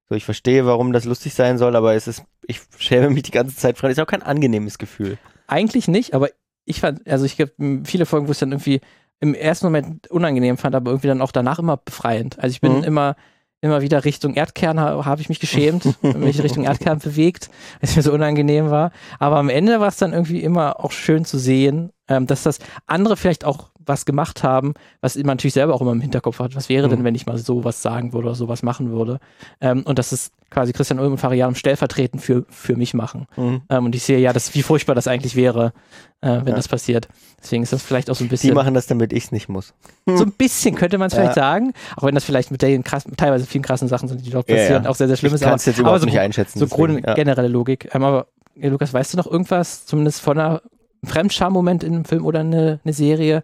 [0.08, 3.30] So, ich verstehe, warum das lustig sein soll, aber es ist, ich schäme mich die
[3.30, 3.90] ganze Zeit dran.
[3.90, 5.18] Ist auch kein angenehmes Gefühl.
[5.46, 6.28] Eigentlich nicht, aber
[6.64, 7.52] ich fand, also ich habe
[7.84, 8.80] viele Folgen, wo es dann irgendwie
[9.20, 12.38] im ersten Moment unangenehm fand, aber irgendwie dann auch danach immer befreiend.
[12.38, 12.84] Also ich bin mhm.
[12.84, 13.16] immer,
[13.60, 18.02] immer wieder Richtung Erdkern habe ich mich geschämt, mich Richtung Erdkern bewegt, weil es mir
[18.02, 18.92] so unangenehm war.
[19.18, 22.58] Aber am Ende war es dann irgendwie immer auch schön zu sehen, ähm, dass das
[22.86, 26.54] andere vielleicht auch was gemacht haben, was man natürlich selber auch immer im Hinterkopf hat.
[26.54, 26.90] Was wäre mhm.
[26.90, 29.20] denn, wenn ich mal sowas sagen würde oder sowas machen würde?
[29.60, 33.26] Ähm, und das ist quasi Christian Ulm und Farian stellvertretend für, für mich machen.
[33.36, 33.62] Mhm.
[33.70, 35.72] Ähm, und ich sehe ja, das, wie furchtbar das eigentlich wäre,
[36.20, 36.54] äh, wenn ja.
[36.54, 37.08] das passiert.
[37.40, 38.50] Deswegen ist das vielleicht auch so ein bisschen.
[38.50, 39.72] Die machen das, damit ich es nicht muss.
[40.06, 41.20] So ein bisschen könnte man es ja.
[41.20, 44.30] vielleicht sagen, auch wenn das vielleicht mit den krass, teilweise vielen krassen Sachen sind, die
[44.30, 45.46] dort passieren, ja, auch sehr, sehr schlimm ich ist.
[45.46, 46.58] Ich jetzt überhaupt so, nicht einschätzen.
[46.58, 47.88] So deswegen, generelle Logik.
[47.94, 50.62] Ähm, aber Lukas, weißt du noch irgendwas, zumindest von einer
[51.04, 53.42] Fremdscham-Moment in einem Film oder eine, eine Serie,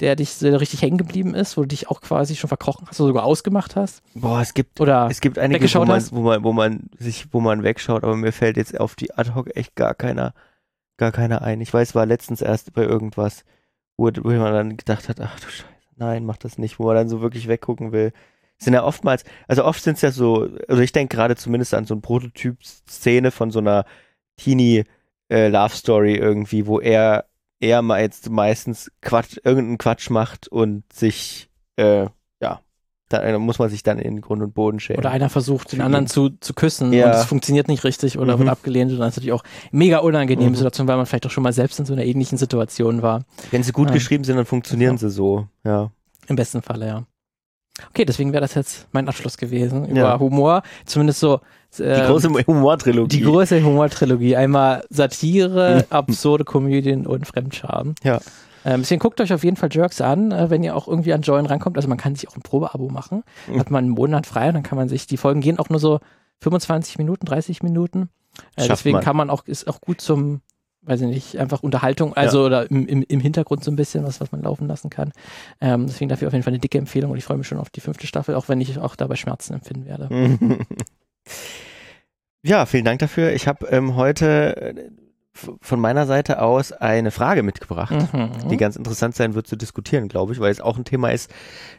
[0.00, 3.00] der dich so richtig hängen geblieben ist, wo du dich auch quasi schon verkrochen hast
[3.00, 4.02] oder sogar ausgemacht hast?
[4.14, 7.40] Boah, es gibt, oder es gibt einige, wo man, wo man, wo man sich, wo
[7.40, 10.34] man wegschaut, aber mir fällt jetzt auf die ad hoc echt gar keiner,
[10.96, 11.60] gar keiner ein.
[11.60, 13.44] Ich weiß, war letztens erst bei irgendwas,
[13.96, 15.64] wo, wo man dann gedacht hat, ach du Scheiße,
[15.96, 18.12] nein, mach das nicht, wo man dann so wirklich weggucken will.
[18.58, 21.86] sind ja oftmals, also oft sind es ja so, also ich denke gerade zumindest an
[21.86, 23.84] so ein Prototyp-Szene von so einer
[24.36, 24.84] Teenie-
[25.28, 27.24] äh, Love Story irgendwie, wo er
[27.60, 32.06] er mal jetzt meistens Quatsch, irgendeinen Quatsch macht und sich, äh,
[32.40, 32.60] ja,
[33.08, 35.00] da muss man sich dann in Grund und Boden schämen.
[35.00, 37.06] Oder einer versucht, den anderen zu, zu küssen ja.
[37.06, 38.40] und es funktioniert nicht richtig oder mhm.
[38.40, 40.54] wird abgelehnt und dann ist natürlich auch mega unangenehme mhm.
[40.54, 43.24] Situation, weil man vielleicht auch schon mal selbst in so einer ähnlichen Situation war.
[43.50, 44.98] Wenn sie gut ähm, geschrieben sind, dann funktionieren ja.
[44.98, 45.90] sie so, ja.
[46.26, 47.06] Im besten Falle, ja.
[47.90, 50.18] Okay, deswegen wäre das jetzt mein Abschluss gewesen über ja.
[50.18, 50.62] Humor.
[50.84, 51.40] Zumindest so.
[51.78, 53.16] Äh, die große Humortrilogie.
[53.18, 54.36] Die große Humortrilogie.
[54.36, 57.94] Einmal Satire, absurde Komödien und Fremdscham.
[58.02, 58.20] Ja.
[58.64, 61.22] Ähm, deswegen guckt euch auf jeden Fall Jerks an, äh, wenn ihr auch irgendwie an
[61.22, 61.76] Join rankommt.
[61.76, 63.22] Also man kann sich auch ein Probeabo machen.
[63.46, 63.60] Mhm.
[63.60, 65.80] Hat man einen Monat frei und dann kann man sich, die Folgen gehen auch nur
[65.80, 66.00] so
[66.40, 68.10] 25 Minuten, 30 Minuten.
[68.56, 69.04] Äh, deswegen man.
[69.04, 70.40] kann man auch, ist auch gut zum
[70.82, 72.46] weiß ich nicht, einfach Unterhaltung, also ja.
[72.46, 75.12] oder im, im, im, Hintergrund so ein bisschen was, was man laufen lassen kann.
[75.60, 77.70] Ähm, deswegen dafür auf jeden Fall eine dicke Empfehlung und ich freue mich schon auf
[77.70, 80.08] die fünfte Staffel, auch wenn ich auch dabei Schmerzen empfinden werde.
[82.42, 83.32] ja, vielen Dank dafür.
[83.32, 84.90] Ich habe ähm, heute äh,
[85.60, 88.48] von meiner Seite aus eine Frage mitgebracht, mhm.
[88.48, 91.32] die ganz interessant sein wird zu diskutieren, glaube ich, weil es auch ein Thema ist,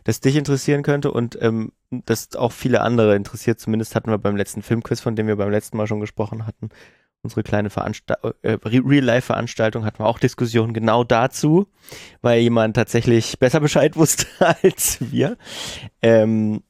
[0.03, 3.59] das dich interessieren könnte und ähm, das auch viele andere interessiert.
[3.59, 6.69] Zumindest hatten wir beim letzten Filmquiz, von dem wir beim letzten Mal schon gesprochen hatten,
[7.23, 11.67] unsere kleine Veranstalt äh, Real-Life-Veranstaltung hatten wir auch Diskussionen genau dazu,
[12.21, 14.25] weil jemand tatsächlich besser Bescheid wusste
[14.63, 15.37] als wir.
[16.01, 16.61] Ähm,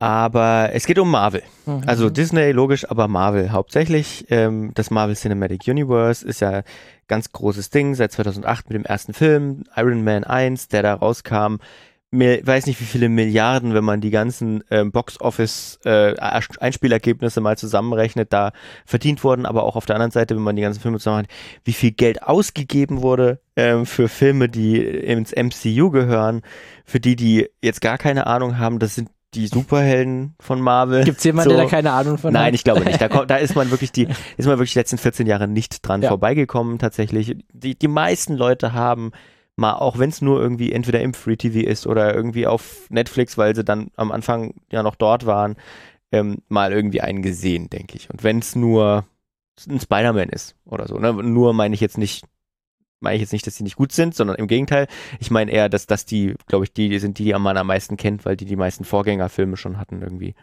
[0.00, 1.42] aber es geht um Marvel.
[1.66, 1.82] Mhm.
[1.86, 4.26] Also Disney, logisch, aber Marvel hauptsächlich.
[4.30, 6.62] Ähm, das Marvel Cinematic Universe ist ja
[7.08, 11.56] ganz großes Ding seit 2008 mit dem ersten Film, Iron Man 1, der da rauskam
[12.10, 17.56] mehr, weiß nicht wie viele Milliarden, wenn man die ganzen ähm, Box-Office äh, Einspielergebnisse mal
[17.58, 18.52] zusammenrechnet, da
[18.86, 21.72] verdient wurden, aber auch auf der anderen Seite, wenn man die ganzen Filme zusammenrechnet, wie
[21.72, 26.42] viel Geld ausgegeben wurde ähm, für Filme, die ins MCU gehören,
[26.84, 31.04] für die, die jetzt gar keine Ahnung haben, das sind die Superhelden von Marvel.
[31.04, 31.56] Gibt es jemanden, So.
[31.56, 32.54] der da keine Ahnung von Nein, hat?
[32.54, 32.98] ich glaube nicht.
[32.98, 34.04] Da, kommt, da ist man wirklich die,
[34.38, 36.08] ist man wirklich die letzten 14 Jahre nicht dran Ja.
[36.08, 37.36] vorbeigekommen, tatsächlich.
[37.52, 39.12] Die, die meisten Leute haben
[39.58, 43.36] mal, auch wenn es nur irgendwie entweder im Free TV ist oder irgendwie auf Netflix,
[43.36, 45.56] weil sie dann am Anfang ja noch dort waren,
[46.12, 48.08] ähm, mal irgendwie einen gesehen, denke ich.
[48.08, 49.04] Und wenn es nur
[49.68, 51.12] ein Spider-Man ist oder so, ne?
[51.12, 52.24] Nur meine ich jetzt nicht,
[53.00, 54.86] meine ich jetzt nicht, dass die nicht gut sind, sondern im Gegenteil.
[55.18, 57.66] Ich meine eher, dass, dass die, glaube ich, die, die sind die, die man am
[57.66, 60.34] meisten kennt, weil die die meisten Vorgängerfilme schon hatten irgendwie.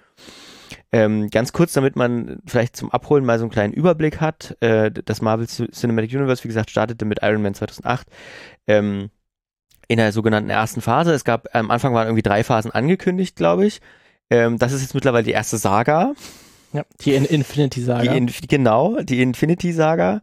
[0.95, 4.55] Ähm, ganz kurz, damit man vielleicht zum Abholen mal so einen kleinen Überblick hat.
[4.61, 8.07] Äh, das Marvel Cinematic Universe, wie gesagt, startete mit Iron Man 2008
[8.67, 9.09] ähm,
[9.89, 11.11] in der sogenannten ersten Phase.
[11.11, 13.81] Es gab, am Anfang waren irgendwie drei Phasen angekündigt, glaube ich.
[14.29, 16.13] Ähm, das ist jetzt mittlerweile die erste Saga.
[16.71, 18.09] Ja, die in Infinity Saga.
[18.09, 20.21] Die In genau, die Infinity Saga.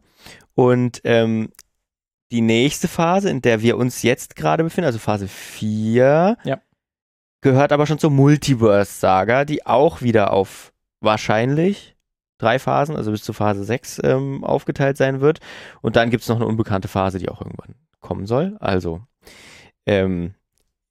[0.55, 1.49] Und ähm,
[2.31, 6.61] die nächste Phase, in der wir uns jetzt gerade befinden, also Phase 4, Ja.
[7.43, 11.95] Gehört aber schon zur Multiverse Saga, die auch wieder auf wahrscheinlich
[12.39, 15.39] drei Phasen, also bis zur Phase 6 ähm, aufgeteilt sein wird.
[15.81, 18.57] Und dann gibt es noch eine unbekannte Phase, die auch irgendwann kommen soll.
[18.59, 19.01] Also
[19.85, 20.33] ähm,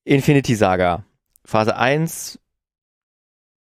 [0.04, 1.04] Infinity Saga.
[1.44, 2.38] Phase 1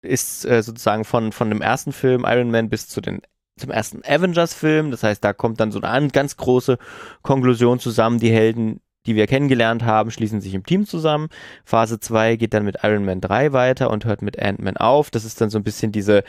[0.01, 3.21] ist äh, sozusagen von, von dem ersten Film Iron Man bis zu den,
[3.57, 4.91] zum ersten Avengers-Film.
[4.91, 6.77] Das heißt, da kommt dann so eine an- ganz große
[7.21, 8.19] Konklusion zusammen.
[8.19, 11.29] Die Helden, die wir kennengelernt haben, schließen sich im Team zusammen.
[11.63, 15.09] Phase 2 geht dann mit Iron Man 3 weiter und hört mit Ant-Man auf.
[15.09, 16.23] Das ist dann so ein bisschen diese,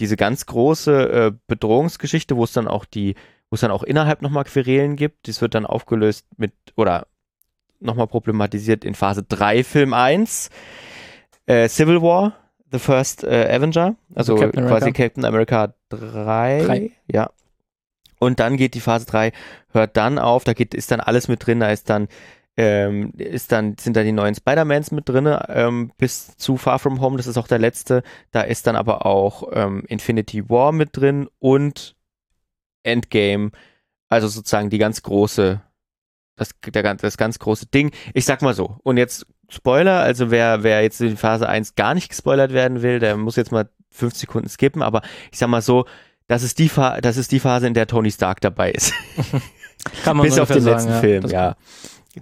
[0.00, 3.14] diese ganz große äh, Bedrohungsgeschichte, wo es dann auch die,
[3.50, 5.28] wo es dann auch innerhalb nochmal Querelen gibt.
[5.28, 7.06] Das wird dann aufgelöst mit, oder
[7.80, 10.50] nochmal problematisiert in Phase 3, Film 1.
[11.46, 12.32] Äh, Civil War,
[12.72, 15.02] The First äh, Avenger, also, Also Captain quasi America.
[15.04, 16.90] Captain America 3, Drei.
[17.06, 17.30] Ja.
[18.18, 19.32] Und dann geht die Phase 3,
[19.72, 22.08] hört dann auf, da geht, ist dann alles mit drin, da ist dann,
[22.56, 27.00] ähm, ist dann, sind da die neuen Spider-Mans mit drin, ähm, bis zu Far From
[27.00, 28.02] Home, das ist auch der letzte.
[28.30, 31.96] Da ist dann aber auch ähm, Infinity War mit drin und
[32.82, 33.50] Endgame,
[34.08, 35.60] also sozusagen die ganz große,
[36.36, 37.92] das, der, das ganz große Ding.
[38.14, 41.94] Ich sag mal so, und jetzt Spoiler, also wer, wer jetzt in Phase 1 gar
[41.94, 45.62] nicht gespoilert werden will, der muss jetzt mal fünf Sekunden skippen, aber ich sag mal
[45.62, 45.86] so,
[46.28, 48.92] das ist die, Pha das ist die Phase, in der Tony Stark dabei ist.
[50.04, 51.00] Kann man Bis so auf den sagen, letzten ja.
[51.00, 51.56] Film, Das- ja.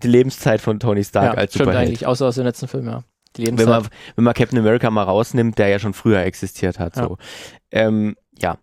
[0.02, 1.88] Die Lebenszeit von Tony Stark Ja, als stimmt Superheld.
[1.88, 3.04] eigentlich, außer aus dem letzten Film, ja.
[3.36, 3.82] Die Wenn Lebenszeit.
[3.82, 6.96] man, wenn man Captain America mal rausnimmt, der ja schon früher existiert hat.
[6.96, 7.04] Ja.
[7.04, 7.18] So.
[7.70, 8.58] Ähm, ja,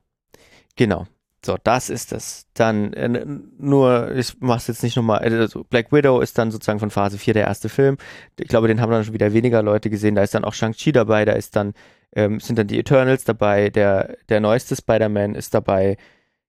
[0.76, 1.08] genau.
[1.44, 2.46] So, das ist es.
[2.54, 3.26] Dann äh,
[3.58, 7.34] nur, ich mach's jetzt nicht nochmal, also Black Widow ist dann sozusagen von Phase 4
[7.34, 7.98] der erste Film.
[8.38, 10.16] Ich glaube, den haben dann schon wieder weniger Leute gesehen.
[10.16, 11.74] Da ist dann auch Shang-Chi dabei, da ist dann,
[12.14, 15.98] ähm, sind dann die Eternals dabei, der, der neueste Spider-Man ist dabei.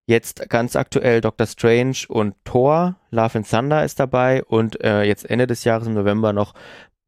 [0.05, 5.29] Jetzt ganz aktuell Doctor Strange und Thor, Love and Thunder ist dabei und äh, jetzt
[5.29, 6.53] Ende des Jahres im November noch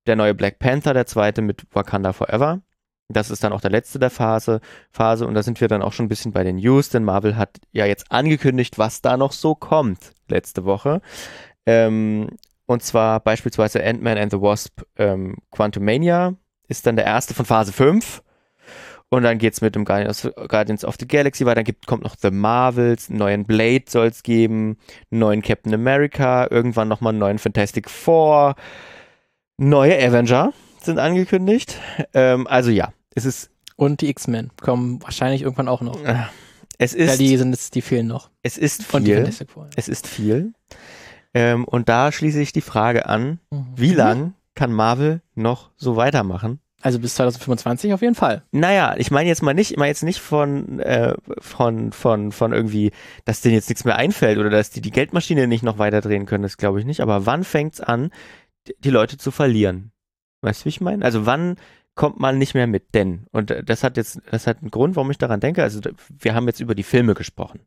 [0.07, 2.61] der neue Black Panther, der zweite mit Wakanda Forever.
[3.09, 5.93] Das ist dann auch der letzte der Phase, Phase und da sind wir dann auch
[5.93, 9.31] schon ein bisschen bei den News, denn Marvel hat ja jetzt angekündigt, was da noch
[9.31, 11.01] so kommt letzte Woche.
[11.65, 12.29] Ähm,
[12.65, 16.33] und zwar beispielsweise Ant-Man and the Wasp ähm, Quantumania
[16.67, 18.23] ist dann der erste von Phase 5.
[19.09, 21.55] Und dann geht's mit dem Guardians, Guardians of the Galaxy weiter.
[21.55, 24.77] Dann gibt, kommt noch The Marvels, einen neuen Blade soll es geben,
[25.11, 28.55] einen neuen Captain America, irgendwann nochmal einen neuen Fantastic Four,
[29.57, 31.79] neue Avenger sind angekündigt.
[32.13, 36.03] Ähm, also ja, es ist, Und die X-Men kommen wahrscheinlich irgendwann auch noch.
[36.03, 36.15] äh,
[36.77, 38.29] es ja, ist, die sind jetzt, die fehlen noch.
[38.43, 39.17] es ist Und die viel.
[39.17, 39.69] Fantastic Four.
[39.75, 40.53] Es ist viel.
[41.33, 43.65] Ähm, und da schließe ich die Frage an, Mhm.
[43.75, 46.59] wie lang kann Marvel noch so weitermachen?
[46.85, 48.43] Also bis 2025 auf jeden Fall.
[48.51, 52.53] Naja, ich meine jetzt mal nicht, ich meine jetzt nicht von, äh, von, von, von
[52.53, 52.91] irgendwie,
[53.25, 56.27] dass denen jetzt nichts mehr einfällt oder dass die die Geldmaschine nicht noch weiter drehen
[56.27, 57.01] können, das glaube ich nicht.
[57.01, 58.11] Aber wann fängt's an,
[58.83, 59.93] die- Leute zu verlieren?
[60.41, 61.03] Weißt du, wie ich meine?
[61.03, 61.55] Also wann
[61.95, 62.93] kommt man nicht mehr mit?
[62.93, 65.63] Denn, und äh, das hat jetzt, das hat einen Grund, warum ich daran denke.
[65.63, 65.81] Also
[66.19, 67.61] wir haben jetzt über die Filme gesprochen.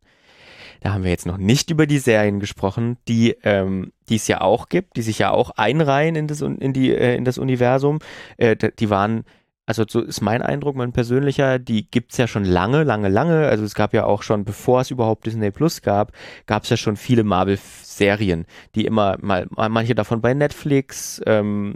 [0.81, 4.41] Da haben wir jetzt noch nicht über die Serien gesprochen, die, ähm, die es ja
[4.41, 7.99] auch gibt, die sich ja auch einreihen in das, in die, äh, in das Universum.
[8.37, 9.25] Äh, die waren,
[9.67, 13.49] also so ist mein Eindruck, mein persönlicher, die gibt's ja schon lange, lange, lange.
[13.49, 16.13] Also es gab ja auch schon, bevor es überhaupt Disney Plus gab,
[16.47, 21.75] gab's ja schon viele Marvel-Serien, die immer mal, manche davon bei Netflix, ähm,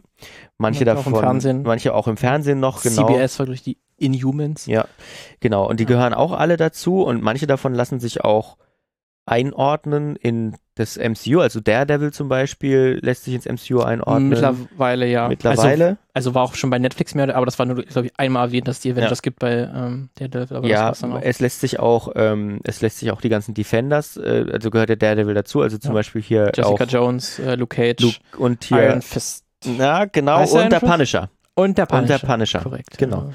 [0.56, 1.62] manche Manche auch davon, im Fernsehen.
[1.64, 3.06] manche auch im Fernsehen noch, genau.
[3.06, 4.66] CBS war durch die Inhumans.
[4.66, 4.86] Ja,
[5.40, 5.68] genau.
[5.68, 8.56] Und die gehören auch alle dazu und manche davon lassen sich auch
[9.26, 11.40] einordnen in das MCU.
[11.40, 14.30] Also Daredevil zum Beispiel lässt sich ins MCU einordnen.
[14.30, 15.28] Mittlerweile ja.
[15.28, 15.86] Mittlerweile.
[15.86, 18.46] Also, also war auch schon bei Netflix mehr, aber das war nur, glaube ich, einmal
[18.48, 20.56] erwähnt, dass die Avengers gibt bei ähm, Daredevil.
[20.56, 24.46] Aber ja, es lässt sich auch, ähm, es lässt sich auch die ganzen Defenders, äh,
[24.50, 25.94] also gehört der Daredevil dazu, also zum Ja.
[25.94, 29.44] Beispiel hier Jessica Jones, äh, Luke Cage, Luke und hier, Iron Fist.
[29.64, 30.90] na genau, Heißt und der Fist?
[30.92, 31.30] Punisher.
[31.54, 32.14] Und der Punisher.
[32.14, 32.60] Und der Punisher.
[32.60, 32.98] Korrekt.
[32.98, 33.18] Genau.
[33.18, 33.30] ja.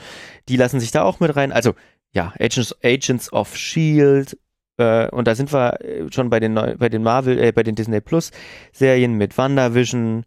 [0.49, 1.51] Die lassen sich da auch mit rein.
[1.51, 1.75] Also,
[2.13, 4.37] ja, Agents, Agents of Shield.
[4.77, 7.63] Äh, und da sind wir äh, schon bei den, neu, bei den Marvel, äh, bei
[7.63, 8.31] den Disney Plus
[8.71, 10.25] Serien mit WandaVision,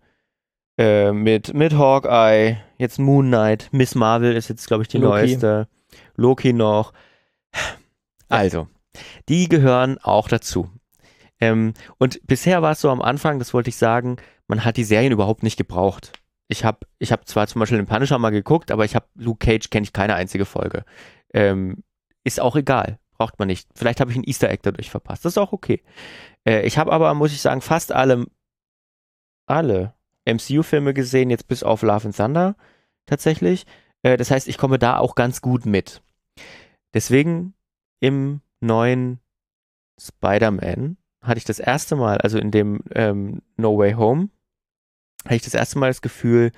[0.78, 5.08] äh, mit, mit Hawkeye, jetzt Moon Knight, Miss Marvel ist jetzt, glaube ich, die Loki.
[5.08, 5.68] neueste.
[6.16, 6.92] Loki noch.
[8.28, 8.68] Also,
[9.28, 10.70] die gehören auch dazu.
[11.40, 14.84] Ähm, und bisher war es so am Anfang, das wollte ich sagen, man hat die
[14.84, 16.12] Serien überhaupt nicht gebraucht.
[16.46, 19.44] Ich habe ich hab zwar zum Beispiel den Punisher mal geguckt, aber ich habe Luke
[19.44, 20.84] Cage kenne ich keine einzige Folge.
[21.32, 21.82] Ähm,
[22.22, 23.68] ist auch egal, braucht man nicht.
[23.74, 25.26] Vielleicht habe ich ein Easter Egg dadurch verpasst.
[25.26, 25.82] Das ist auch okay.
[26.46, 28.24] Äh, ich habe aber, muss ich sagen, fast alle,
[29.44, 29.92] alle
[30.24, 32.56] MCU-Filme gesehen, jetzt bis auf Love and Thunder
[33.04, 33.66] tatsächlich.
[34.02, 36.00] Äh, das heißt, ich komme da auch ganz gut mit.
[36.94, 37.52] Deswegen
[38.00, 39.20] im neuen
[40.00, 44.30] Spider-Man hatte ich das erste Mal, also in dem ähm, No Way Home,
[45.26, 46.52] hatte ich das erste Mal das Gefühl,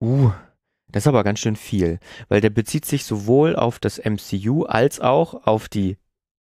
[0.00, 0.32] uh,
[0.92, 5.00] das ist aber ganz schön viel, weil der bezieht sich sowohl auf das MCU als
[5.00, 5.96] auch auf die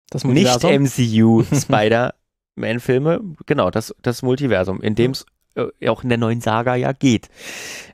[0.09, 0.83] Das nicht Multiversum.
[0.83, 6.75] MCU Spider-Man-Filme, genau, das, das Multiversum, in dem es äh, auch in der neuen Saga
[6.75, 7.29] ja geht.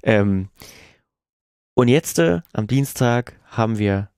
[0.03, 0.49] Ähm,
[1.75, 4.09] und jetzt äh, am Dienstag haben wir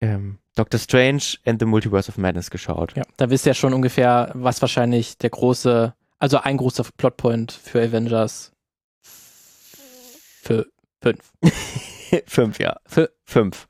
[0.00, 2.96] ähm, Doctor Strange and the Multiverse of Madness geschaut.
[2.96, 7.52] Ja, da wisst ihr ja schon ungefähr, was wahrscheinlich der große, also ein großer Plotpoint
[7.52, 8.52] für Avengers
[10.42, 10.66] für
[11.04, 11.32] fünf.
[12.26, 12.76] fünf, ja.
[12.86, 13.68] Für- fünf.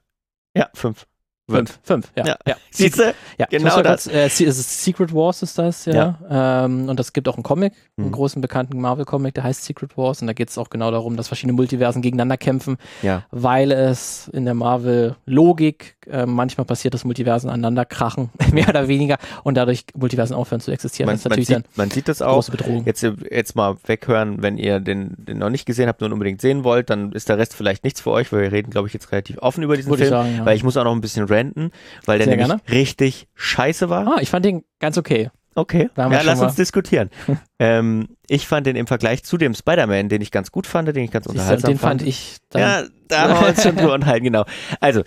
[0.56, 1.06] Ja, fünf.
[1.50, 2.24] Fünf, fünf, ja.
[2.26, 2.36] Ja.
[2.48, 2.54] ja.
[2.70, 3.14] Siehst du?
[3.38, 4.04] Ja, Genau ich das.
[4.04, 6.18] Kurz, äh, Secret Wars ist das, ja.
[6.30, 8.12] Ähm, und das gibt auch einen Comic, einen Mhm.
[8.12, 10.22] großen bekannten Marvel-Comic, der heißt Secret Wars.
[10.22, 13.24] Und da geht es auch genau darum, dass verschiedene Multiversen gegeneinander kämpfen, Ja.
[13.30, 19.18] weil es in der Marvel-Logik äh, manchmal passiert, dass Multiversen aneinander krachen, mehr oder weniger,
[19.42, 21.06] und dadurch Multiversen aufhören zu existieren.
[21.06, 22.34] Man, das ist man, natürlich sieht, dann man sieht das auch.
[22.34, 22.84] große Bedrohung.
[22.86, 26.64] Jetzt, jetzt mal weghören, wenn ihr den, den noch nicht gesehen habt und unbedingt sehen
[26.64, 29.10] wollt, dann ist der Rest vielleicht nichts für euch, weil wir reden, glaube ich, jetzt
[29.12, 30.22] relativ offen über diesen Würde ich Film.
[30.22, 30.44] sagen, ja.
[30.46, 31.70] Weil ich muss auch noch ein bisschen ranten,
[32.06, 32.62] weil der Sehr nämlich gerne.
[32.70, 34.06] richtig scheiße war.
[34.06, 35.30] Ah, ich fand den ganz okay.
[35.56, 37.10] Okay, ja, lass mal- uns diskutieren.
[37.60, 40.96] ähm, ich fand den im Vergleich zu dem Spider-Man, den ich ganz gut fand, den
[41.04, 42.60] ich ganz Siehst du, unterhaltsam den fand ich dann.
[42.62, 44.44] ja, da haben wir uns schon drüber unterhalten, genau.
[44.80, 45.02] Also,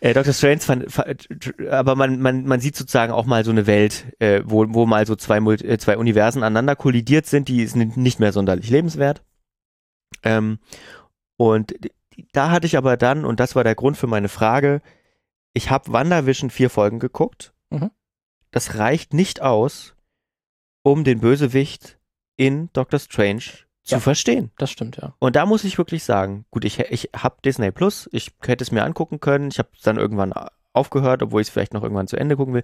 [0.00, 0.32] äh, Dr.
[0.32, 1.28] Strange fand, fand
[1.70, 5.06] aber man, man, man sieht sozusagen auch mal so eine Welt, äh, wo, wo mal
[5.06, 9.22] so zwei, äh, zwei Universen aneinander kollidiert sind, die sind nicht mehr sonderlich lebenswert.
[10.22, 10.60] Ähm,
[11.36, 11.74] und
[12.32, 14.80] da hatte ich aber dann, und das war der Grund für meine Frage,
[15.52, 17.52] ich habe WandaVision vier Folgen geguckt.
[17.70, 17.90] Mhm.
[18.50, 19.94] Das reicht nicht aus,
[20.82, 21.98] um den Bösewicht
[22.36, 23.42] in Doctor Strange
[23.82, 24.00] zu Ja.
[24.00, 24.50] verstehen.
[24.58, 25.14] Das stimmt, ja.
[25.18, 28.70] Und da muss ich wirklich sagen, gut, ich, ich habe Disney Plus, ich hätte es
[28.72, 30.32] mir angucken können, ich habe es dann irgendwann
[30.72, 32.62] aufgehört, obwohl ich es vielleicht noch irgendwann zu Ende gucken will.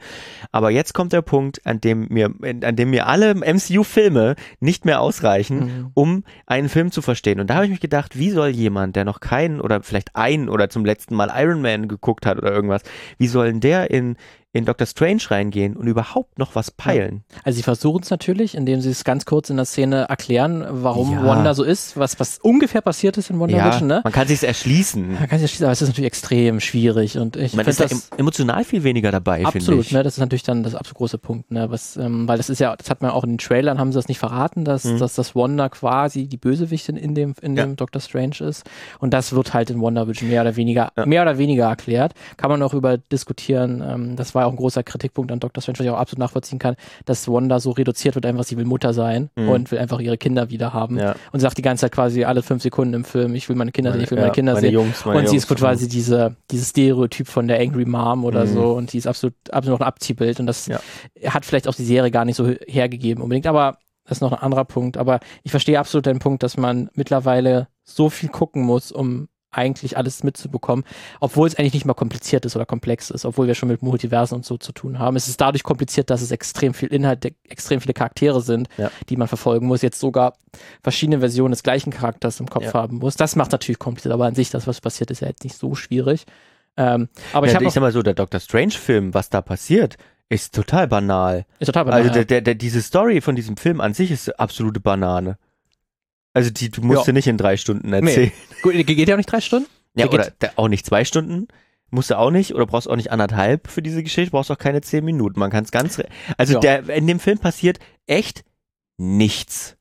[0.53, 5.01] Aber jetzt kommt der Punkt, an dem mir, an dem mir alle MCU-Filme nicht mehr
[5.01, 5.91] ausreichen, Mhm.
[5.95, 7.41] um einen Film zu verstehen.
[7.41, 10.49] Und da habe ich mich gedacht, wie soll jemand, der noch keinen oder vielleicht einen
[10.49, 12.83] oder zum letzten Mal Iron Man geguckt hat oder irgendwas,
[13.19, 14.17] wie soll denn der in,
[14.57, 17.23] in Doctor Strange reingehen und überhaupt noch was peilen?
[17.45, 21.13] Also sie versuchen es natürlich, indem sie es ganz kurz in der Szene erklären, warum
[21.13, 21.25] Ja.
[21.27, 24.01] Wanda so ist, was, was ungefähr passiert ist in WandaVision, ne?
[24.05, 25.15] man kann sich's erschließen.
[25.15, 27.81] Man kann sich schließen, aber es ist natürlich extrem schwierig und ich Man finde ist
[27.81, 29.93] da das em- emotional viel weniger dabei, finde absolut, ich.
[29.93, 30.03] ne?
[30.03, 31.71] Das ist natürlich dann das absolut große Punkt, ne?
[31.71, 33.97] Was, ähm, weil das ist ja, das hat man auch in den Trailern, haben sie
[33.99, 34.99] das nicht verraten, dass, Mhm.
[34.99, 37.65] dass das Wanda quasi die Bösewichtin in dem, in Ja.
[37.65, 38.65] dem Doctor Strange ist.
[38.99, 41.07] Und das wird halt in WandaVision mehr oder weniger, Ja.
[41.07, 42.13] mehr oder weniger erklärt.
[42.37, 43.83] Kann man auch über diskutieren.
[43.87, 46.59] Ähm, das war auch ein großer Kritikpunkt an Doctor Strange, was ich auch absolut nachvollziehen
[46.59, 49.49] kann, dass Wanda so reduziert wird, einfach sie will Mutter sein Mhm.
[49.49, 50.99] und will einfach ihre Kinder wieder haben.
[50.99, 51.13] Ja.
[51.33, 53.73] Und sie sagt die ganze Zeit quasi alle fünf Sekunden im Film, ich will meine
[53.73, 54.73] Kinder sehen, ich will meine ja, Kinder meine sehen.
[54.75, 55.61] Jungs, meine und sie ist Jungs.
[55.61, 58.49] quasi diese, dieses Stereotyp von der Angry Mom oder Mhm.
[58.55, 60.81] so und die ist absolut, absolut noch ein Abziehbild und das Ja.
[61.27, 63.79] hat vielleicht auch die Serie gar nicht so hergegeben unbedingt, aber
[64.09, 64.97] das ist noch ein anderer Punkt.
[64.99, 69.97] Aber ich verstehe absolut den Punkt, dass man mittlerweile so viel gucken muss, um eigentlich
[69.97, 70.85] alles mitzubekommen,
[71.21, 74.37] obwohl es eigentlich nicht mal kompliziert ist oder komplex ist, obwohl wir schon mit Multiversen
[74.37, 75.17] und so zu tun haben.
[75.17, 78.91] Es ist dadurch kompliziert, dass es extrem viel Inhalt, extrem viele Charaktere sind, Ja.
[79.09, 80.35] die man verfolgen muss, jetzt sogar
[80.83, 82.75] verschiedene Versionen des gleichen Charakters im Kopf Ja.
[82.75, 83.17] haben muss.
[83.17, 85.75] Das macht natürlich kompliziert, aber an sich, das, was passiert, ist ja jetzt nicht so
[85.75, 86.25] schwierig.
[86.77, 89.97] Ähm, aber ja, ich ich, habe sag mal so, der Doctor Strange-Film, was da passiert,
[90.29, 91.47] ist total banal.
[91.59, 94.29] ist total banal, also der, der, der, diese Story von diesem Film an sich ist
[94.41, 95.39] absolute Banane.
[96.37, 97.05] Also die, du musst Ja.
[97.07, 98.31] du nicht in drei Stunden erzählen.
[98.63, 99.69] Gut, geht ja auch nicht drei Stunden?
[99.95, 101.49] Ja, Der oder auch nicht zwei Stunden.
[101.91, 104.83] Musst du auch nicht, oder brauchst auch nicht anderthalb für diese Geschichte, brauchst auch keine
[104.83, 105.41] zehn Minuten.
[105.41, 106.01] Man kann es ganz.
[106.37, 106.61] Also Ja.
[106.61, 108.45] der, in dem Film passiert echt
[108.99, 109.77] nichts.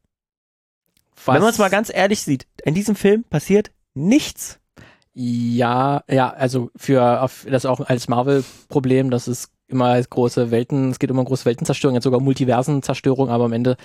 [1.26, 4.60] Wenn man es mal ganz ehrlich sieht, in diesem Film passiert nichts.
[5.14, 11.00] Ja, ja, also für auf, das auch als Marvel-Problem, dass es immer große Welten, es
[11.00, 13.78] geht immer um große Weltenzerstörung, jetzt sogar Multiversenzerstörung, aber am Ende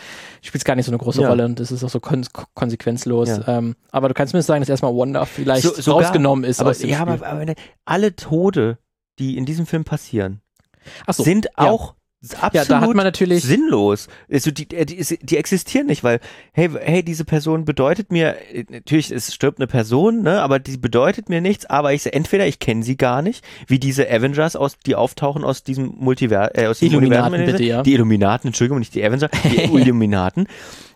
[0.43, 1.29] spielt es gar nicht so eine große Ja.
[1.29, 3.29] Rolle und es ist auch so kon konsequenzlos.
[3.29, 3.49] Ja.
[3.59, 6.77] Ähm, aber du kannst mir sagen, dass erstmal Wanda vielleicht So- sogar- rausgenommen ist aber,
[6.77, 8.79] ja, aber, aber ne, alle Tode,
[9.19, 10.43] die in diesem Film passieren,
[11.11, 11.95] so, sind auch
[12.39, 14.09] absolut Ja, da hat man natürlich sinnlos.
[14.31, 16.21] Also die, die, die, die existieren nicht, weil,
[16.53, 20.77] hey, hey, diese Person bedeutet mir, äh, natürlich, es stirbt eine Person, ne, aber die
[20.77, 24.77] bedeutet mir nichts, aber ich entweder ich kenne sie gar nicht, wie diese Avengers aus,
[24.85, 27.83] die auftauchen aus diesem Multiversum, äh, aus diesem Illuminaten Universum, bitte, ja.
[27.83, 30.47] Die Illuminaten, Entschuldigung, nicht die Avengers, die Illuminaten,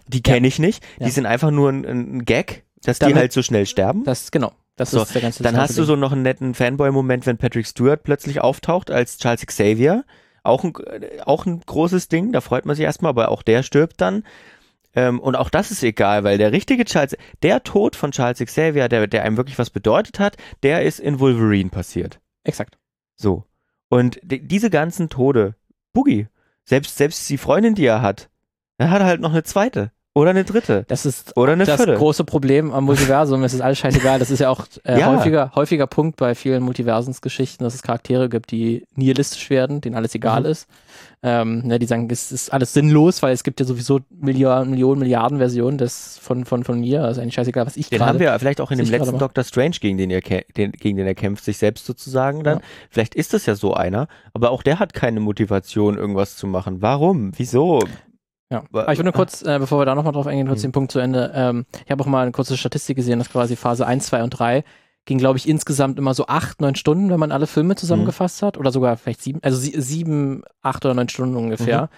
[0.08, 1.10] die kenne ich nicht, die Ja.
[1.10, 4.04] sind einfach nur ein, ein Gag, dass die Damit- halt so schnell sterben.
[4.04, 4.52] Das, genau.
[4.76, 7.64] Das So, ist der ganze Dann hast du so noch einen netten Fanboy-Moment, wenn Patrick
[7.66, 10.04] Stewart plötzlich auftaucht als Charles Xavier.
[10.44, 10.74] Auch ein,
[11.24, 14.24] auch ein großes Ding, da freut man sich erstmal, aber auch der stirbt dann.
[14.94, 18.88] Ähm, und auch das ist egal, weil der richtige Charles, der Tod von Charles Xavier,
[18.88, 22.20] der, der einem wirklich was bedeutet hat, der ist in Wolverine passiert.
[22.44, 22.78] Exakt.
[23.16, 23.44] So.
[23.88, 25.56] Und die, diese ganzen Tode,
[25.92, 26.28] Boogie,
[26.64, 28.28] selbst, selbst die Freundin, die er hat,
[28.78, 31.98] er hat halt noch eine zweite oder eine dritte Das ist oder eine das vierte.
[31.98, 33.42] große Problem am Multiversum.
[33.42, 34.18] es ist alles scheißegal.
[34.20, 35.12] Das ist ja auch äh, Ja.
[35.16, 40.14] häufiger, häufiger Punkt bei vielen Multiversensgeschichten, dass es Charaktere gibt, die nihilistisch werden, denen alles
[40.14, 40.46] egal Mhm.
[40.46, 40.68] ist.
[41.26, 45.00] Ähm, ne, die sagen, es ist alles sinnlos, weil es gibt ja sowieso Milliarden, Millionen,
[45.00, 47.02] Milliarden Versionen des, von, von, von mir.
[47.02, 49.18] Also eigentlich scheißegal, was ich Den haben wir ja vielleicht auch in dem letzten.
[49.18, 52.58] Doctor Strange, gegen den, er, den, gegen den er kämpft, sich selbst sozusagen dann.
[52.58, 52.64] Ja.
[52.90, 56.82] Vielleicht ist das ja so einer, aber auch der hat keine Motivation, irgendwas zu machen.
[56.82, 57.32] Warum?
[57.36, 57.80] Wieso?
[58.54, 58.64] Ja.
[58.72, 60.68] Aber ich will nur kurz, äh, bevor wir da nochmal drauf eingehen, kurz Hm.
[60.68, 61.32] den Punkt zu Ende.
[61.34, 64.30] Ähm, ich habe auch mal eine kurze Statistik gesehen, dass quasi Phase 1, 2 und
[64.30, 64.64] 3
[65.06, 68.56] ging, glaube ich, insgesamt immer so acht, neun Stunden, wenn man alle Filme zusammengefasst hat.
[68.56, 71.90] Oder sogar vielleicht sieben, also sie, sieben, acht oder neun Stunden ungefähr.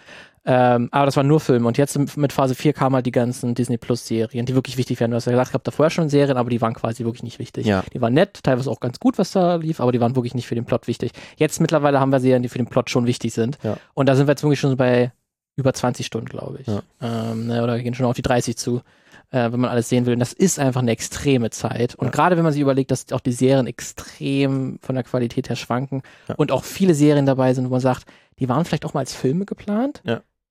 [0.48, 1.66] Ähm, aber das waren nur Filme.
[1.66, 5.00] Und jetzt mit Phase 4 kamen halt die ganzen Disney Plus Serien, die wirklich wichtig
[5.00, 5.10] werden.
[5.10, 7.24] Du hast ja gesagt, ich habe da vorher schon Serien, aber die waren quasi wirklich
[7.24, 7.66] nicht wichtig.
[7.66, 7.82] Ja.
[7.92, 10.46] Die waren nett, teilweise auch ganz gut, was da lief, aber die waren wirklich nicht
[10.46, 11.10] für den Plot wichtig.
[11.36, 13.58] Jetzt mittlerweile haben wir Serien, die für den Plot schon wichtig sind.
[13.64, 13.76] Ja.
[13.94, 15.12] Und da sind wir jetzt wirklich schon so bei
[15.56, 16.66] über 20 Stunden, glaube ich.
[16.66, 16.82] Ja.
[17.00, 18.82] Ähm, ne, oder gehen schon auf die 30 zu,
[19.30, 20.12] äh, wenn man alles sehen will.
[20.12, 21.94] Und das ist einfach eine extreme Zeit.
[21.94, 22.10] Und Ja.
[22.12, 26.02] gerade wenn man sich überlegt, dass auch die Serien extrem von der Qualität her schwanken
[26.28, 26.34] Ja.
[26.36, 28.04] und auch viele Serien dabei sind, wo man sagt,
[28.38, 30.02] die waren vielleicht auch mal als Filme geplant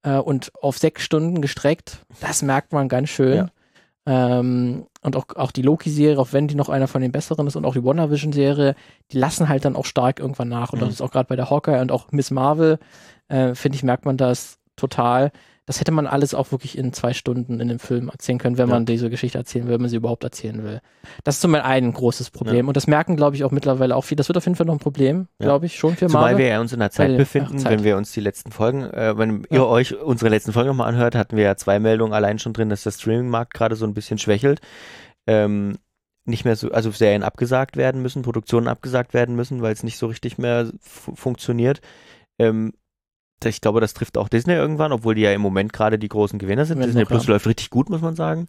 [0.03, 3.51] äh, und auf sechs Stunden gestreckt, das merkt man ganz schön.
[4.07, 7.55] Ähm, und auch, auch die Loki-Serie, auch wenn die noch einer von den besseren ist
[7.55, 8.75] und auch die WandaVision-Serie,
[9.11, 10.73] die lassen halt dann auch stark irgendwann nach.
[10.73, 10.85] Und Mhm.
[10.85, 12.77] das ist auch gerade bei der Hawkeye und auch Miss Marvel,
[13.29, 15.31] äh, finde ich, merkt man das total.
[15.67, 18.69] Das hätte man alles auch wirklich in zwei Stunden in dem Film erzählen können, wenn
[18.69, 18.75] Ja.
[18.75, 20.79] man diese Geschichte erzählen will, wenn man sie überhaupt erzählen will.
[21.23, 22.67] Das ist zum Beispiel ein großes Problem.
[22.67, 24.17] Und das merken, glaube ich, auch mittlerweile auch viele.
[24.17, 25.45] Das wird auf jeden Fall noch ein Problem, Ja.
[25.47, 26.37] glaube ich, schon für Marvel.
[26.37, 27.71] wir ja uns in einer Zeit Weil- befinden, ach, Zeit.
[27.71, 29.57] wenn wir uns die letzten Folgen, äh, wenn Ja.
[29.57, 32.69] ihr euch unsere letzten Folgen nochmal anhört, hatten wir ja zwei Meldungen allein schon drin,
[32.69, 34.61] dass der Streaming-Markt gerade so ein bisschen schwächelt.
[35.25, 35.77] Ähm,
[36.25, 39.97] nicht mehr so, also Serien abgesagt werden müssen, Produktionen abgesagt werden müssen, weil es nicht
[39.97, 41.81] so richtig mehr fu funktioniert.
[42.37, 42.73] Ähm,
[43.43, 46.39] ich glaube, das trifft auch Disney irgendwann, obwohl die ja im Moment gerade die großen
[46.39, 46.79] Gewinner sind.
[46.79, 47.33] Wenn Disney Plus ja.
[47.33, 48.47] läuft richtig gut, muss man sagen.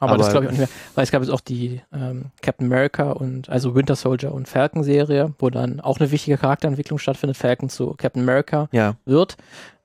[0.00, 2.26] Aber, das Aber- glaube ich auch nicht mehr, weil es gab jetzt auch die ähm,
[2.42, 6.98] Captain America und also Winter Soldier und Falcon Serie, wo dann auch eine wichtige Charakterentwicklung
[6.98, 9.36] stattfindet, Falcon zu Captain America Ja, wird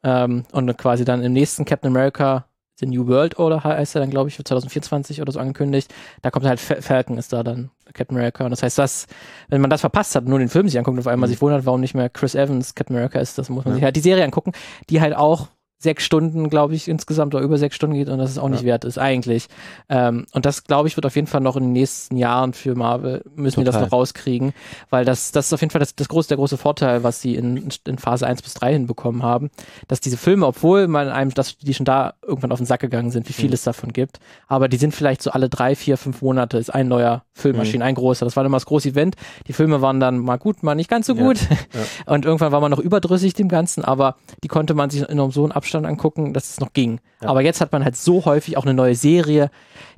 [0.04, 2.46] ähm, und quasi dann im nächsten Captain America
[2.80, 5.94] The New World Order heißt er dann, glaube ich, für 2024 oder so angekündigt.
[6.22, 9.08] Da kommt halt Fa- Falcon ist da dann Captain America und das heißt, das,
[9.50, 11.34] wenn man das verpasst hat, nur den Film sich anguckt und auf einmal Mhm.
[11.34, 13.76] sich wundert, warum nicht mehr Chris Evans Captain America ist, das muss man Ja.
[13.76, 14.52] sich halt die Serie angucken,
[14.90, 15.48] die halt auch
[15.84, 18.64] sechs Stunden, glaube ich, insgesamt oder über sechs Stunden geht und das ist auch nicht
[18.64, 19.48] wert ist eigentlich.
[19.90, 22.74] Ähm, und das, glaube ich, wird auf jeden Fall noch in den nächsten Jahren für
[22.76, 23.88] Marvel, müssen die das Total.
[23.88, 24.54] noch rauskriegen,
[24.90, 27.36] weil das, das ist auf jeden Fall das, das große, der große Vorteil, was sie
[27.36, 29.52] in, in Phase 1 bis 3 hinbekommen haben,
[29.88, 33.12] dass diese Filme, obwohl man einem, dass die schon da irgendwann auf den Sack gegangen
[33.12, 33.54] sind, wie viel Mhm.
[33.54, 36.88] es davon gibt, aber die sind vielleicht so alle drei, vier, fünf Monate ist ein
[36.88, 37.60] neuer Film Mhm.
[37.60, 38.26] erschienen, ein großer.
[38.26, 39.16] Das war immer das große Event.
[39.48, 41.40] Die Filme waren dann mal gut, mal nicht ganz so Ja, gut.
[42.06, 45.32] Und irgendwann war man noch überdrüssig dem Ganzen, aber die konnte man sich in einem
[45.32, 47.00] so einen Abstand angucken, dass es noch ging.
[47.22, 47.30] Ja.
[47.30, 49.50] Aber jetzt hat man halt so häufig auch eine neue Serie,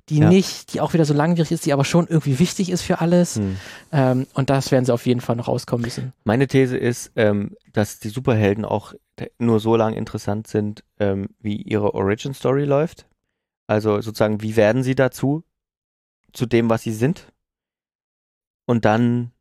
[0.09, 0.29] die Ja.
[0.29, 3.35] nicht, die auch wieder so langwierig ist, die aber schon irgendwie wichtig ist für alles.
[3.35, 3.57] Hm.
[3.91, 6.13] Ähm, und das werden sie auf jeden Fall noch rauskommen müssen.
[6.23, 8.93] Meine These ist, ähm, dass die Superhelden auch
[9.39, 13.07] nur so lange interessant sind, ähm, wie ihre Origin Story läuft.
[13.67, 15.43] Also sozusagen, wie werden sie dazu,
[16.33, 17.31] zu dem, was sie sind?
[18.65, 19.31] Und dann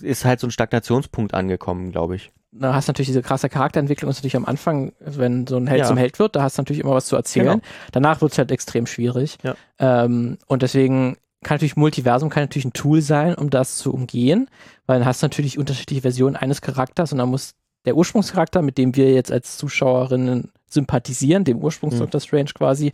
[0.00, 2.32] ist halt so ein Stagnationspunkt angekommen, glaube ich.
[2.52, 5.80] Da hast du natürlich diese krasse Charakterentwicklung, ist natürlich am Anfang, wenn so ein Held
[5.82, 5.86] Ja.
[5.86, 7.46] zum Held wird, da hast du natürlich immer was zu erzählen.
[7.46, 7.62] Genau.
[7.92, 9.38] Danach wird es halt extrem schwierig.
[9.44, 9.54] Ja.
[9.78, 14.48] Ähm, und deswegen kann natürlich Multiversum kann natürlich ein Tool sein, um das zu umgehen,
[14.86, 17.52] weil dann hast du natürlich unterschiedliche Versionen eines Charakters und dann muss
[17.86, 22.20] der Ursprungscharakter, mit dem wir jetzt als Zuschauerinnen sympathisieren, dem Ursprungs Mhm.
[22.20, 22.92] Strange quasi,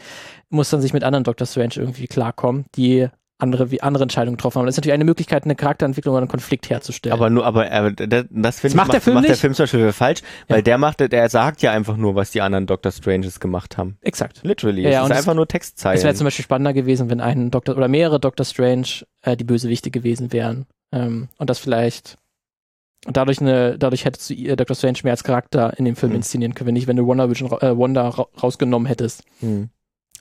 [0.49, 3.09] muss dann sich mit anderen Doctor Strange irgendwie klarkommen, die
[3.39, 4.67] andere, wie andere Entscheidungen getroffen haben.
[4.67, 7.13] Das ist natürlich eine Möglichkeit, eine Charakterentwicklung oder einen Konflikt herzustellen.
[7.13, 9.37] Aber nur, aber äh, das, das finde ich, macht der Film macht der.
[9.37, 10.63] Film zum Beispiel falsch, weil Ja.
[10.63, 13.99] der macht, der sagt ja einfach nur, was die anderen Doctor Stranges gemacht haben.
[14.01, 14.41] Exakt.
[14.43, 14.83] Literally.
[14.83, 15.99] Ja, ja, es ist es- einfach nur Textzeilen.
[15.99, 18.87] Es wäre zum Beispiel spannender gewesen, wenn ein Doktor oder mehrere Doctor Strange
[19.23, 20.65] äh, die Bösewichte gewesen wären.
[20.93, 22.17] Ähm, und das vielleicht
[23.07, 26.11] und dadurch eine, dadurch hättest du ihr Doctor Strange mehr als Charakter in dem Film
[26.13, 26.17] Mhm.
[26.17, 29.23] inszenieren können, wenn nicht, wenn du Wonder Vision, äh, Wanda ra rausgenommen hättest.
[29.41, 29.69] Hm.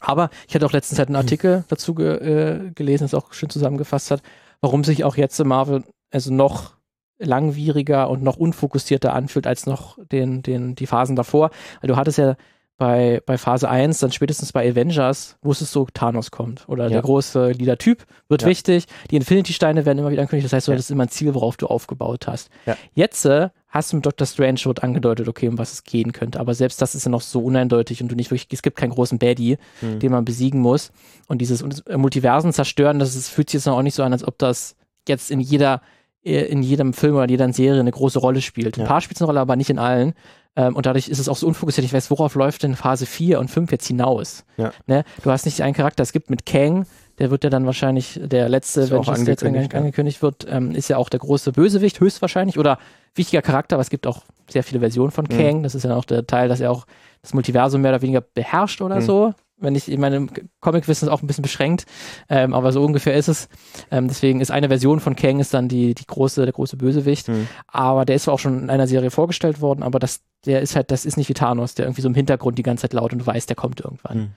[0.05, 3.49] Aber ich hatte auch letztens halt einen Artikel dazu ge äh, gelesen, das auch schön
[3.49, 4.21] zusammengefasst hat,
[4.61, 6.75] warum sich auch jetzt Marvel also noch
[7.17, 11.49] langwieriger und noch unfokussierter anfühlt als noch den, den, die Phasen davor.
[11.81, 12.35] Weil du hattest ja
[12.77, 16.67] bei, bei Phase 1, dann spätestens bei Avengers, wusstest du, Thanos kommt.
[16.67, 16.89] Oder Ja.
[16.89, 18.47] der große Leader-Typ wird Ja.
[18.49, 18.85] wichtig.
[19.11, 20.45] Die Infinity-Steine werden immer wieder angekündigt.
[20.45, 20.75] Das heißt, du Ja.
[20.75, 22.49] hattest immer ein Ziel, worauf du aufgebaut hast.
[22.65, 22.75] Ja.
[22.93, 26.39] Jetzt äh, hast du mit Doctor Strange wird angedeutet, okay, um was es gehen könnte.
[26.39, 28.91] Aber selbst das ist ja noch so uneindeutig und du nicht wirklich, es gibt keinen
[28.91, 29.99] großen Baddie, Hm.
[29.99, 30.91] den man besiegen muss.
[31.27, 34.11] Und dieses das Multiversen zerstören, das ist, fühlt sich jetzt noch auch nicht so an,
[34.11, 34.75] als ob das
[35.07, 35.81] jetzt in jeder,
[36.25, 38.77] äh, in jedem Film oder in jeder Serie eine große Rolle spielt.
[38.77, 40.13] Ein paar spielt eine Rolle, aber nicht in allen.
[40.55, 41.85] Ähm, und dadurch ist es auch so unfokussiert.
[41.85, 44.45] Ich weiß, worauf läuft denn Phase 4 und 5 jetzt hinaus?
[44.57, 44.71] Ja.
[44.87, 45.03] Ne?
[45.23, 46.01] Du hast nicht einen Charakter.
[46.03, 46.85] Es gibt mit Kang,
[47.19, 50.45] der wird ja dann wahrscheinlich der letzte, Ist wenn das jetzt angekündigt, ange- angekündigt wird,
[50.49, 52.57] ähm, ist ja auch der große Bösewicht, höchstwahrscheinlich.
[52.59, 52.77] Oder
[53.15, 55.37] wichtiger Charakter, aber es gibt auch sehr viele Versionen von Mhm.
[55.37, 55.63] Kang.
[55.63, 56.85] Das ist ja auch der Teil, dass er auch
[57.21, 59.01] das Multiversum mehr oder weniger beherrscht oder Mhm.
[59.01, 59.33] so.
[59.57, 60.29] Wenn ich in meinem
[60.59, 61.85] Comic-Wissen ist auch ein bisschen beschränkt,
[62.27, 63.47] ähm, aber so ungefähr ist es.
[63.89, 67.27] Ähm, deswegen ist eine Version von Kang ist dann die, die große, der große Bösewicht.
[67.27, 67.47] Hm.
[67.67, 70.91] Aber der ist auch schon in einer Serie vorgestellt worden, aber das, der ist halt,
[70.91, 73.19] das ist nicht wie Thanos, der irgendwie so im Hintergrund die ganze Zeit laut und
[73.19, 74.13] du weißt, der kommt irgendwann.
[74.15, 74.27] Hm.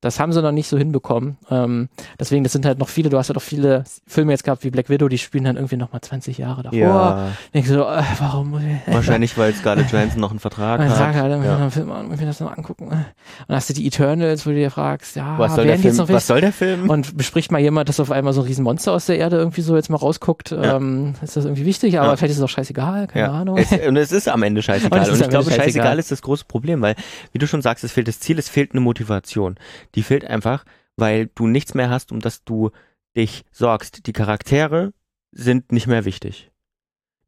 [0.00, 1.36] Das haben sie noch nicht so hinbekommen.
[1.50, 1.88] Ähm,
[2.20, 4.70] deswegen, das sind halt noch viele, du hast halt auch viele Filme jetzt gehabt wie
[4.70, 6.78] Black Widow, die spielen dann irgendwie noch mal 20 Jahre davor.
[6.78, 10.96] Ja, Denkst du so, äh, warum wahrscheinlich, weil Scarlett Johansson noch einen Vertrag hat.
[10.96, 11.56] sagt halt, wenn Ja.
[11.56, 12.88] einen Film an, das noch angucken.
[12.88, 13.04] Und
[13.48, 16.08] dann hast du die Eternals, wo du dir fragst, ja, Was soll, der Film, noch
[16.08, 16.88] was soll der Film?
[16.90, 19.76] und bespricht mal jemand, dass auf einmal so ein Riesenmonster aus der Erde irgendwie so
[19.76, 20.76] jetzt mal rausguckt, Ja.
[20.76, 22.16] ähm, ist das irgendwie wichtig, aber Ja.
[22.16, 23.30] vielleicht ist es auch scheißegal, keine.
[23.30, 23.56] Ahnung.
[23.58, 25.00] Es, und es ist am Ende Und scheißegal.
[25.00, 25.84] Und, ist ich glaube, scheißegal.
[25.84, 25.98] scheißegal.
[25.98, 26.96] ist das große Problem, weil,
[27.32, 29.56] wie du schon sagst, es fehlt das Ziel, es fehlt eine Motivation.
[29.94, 30.64] Die fehlt einfach,
[30.96, 32.70] weil du nichts mehr hast, um das du
[33.16, 34.06] dich sorgst.
[34.06, 34.92] Die Charaktere
[35.32, 36.50] sind nicht mehr wichtig.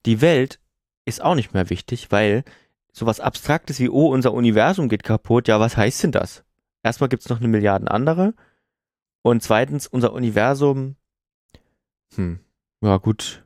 [0.04, 0.60] Die Welt
[1.04, 2.44] ist auch nicht mehr wichtig, weil
[2.92, 6.44] sowas Abstraktes wie, oh, unser Universum geht kaputt, ja, was heißt denn das?
[6.82, 8.34] Erstmal gibt's noch eine Milliarden andere.
[9.22, 10.96] Und zweitens, unser Universum,
[12.14, 12.40] hm,
[12.80, 13.45] ja gut,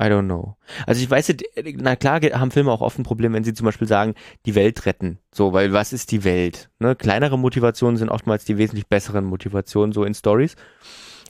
[0.00, 0.56] I don't know.
[0.86, 1.34] Also ich weiß,
[1.76, 4.14] na klar haben Filme auch oft ein Problem, wenn sie zum Beispiel sagen,
[4.44, 5.18] die Welt retten.
[5.32, 6.68] So, weil was ist die Welt?
[6.80, 6.96] Ne?
[6.96, 10.56] Kleinere Motivationen sind oftmals die wesentlich besseren Motivationen, so in Stories.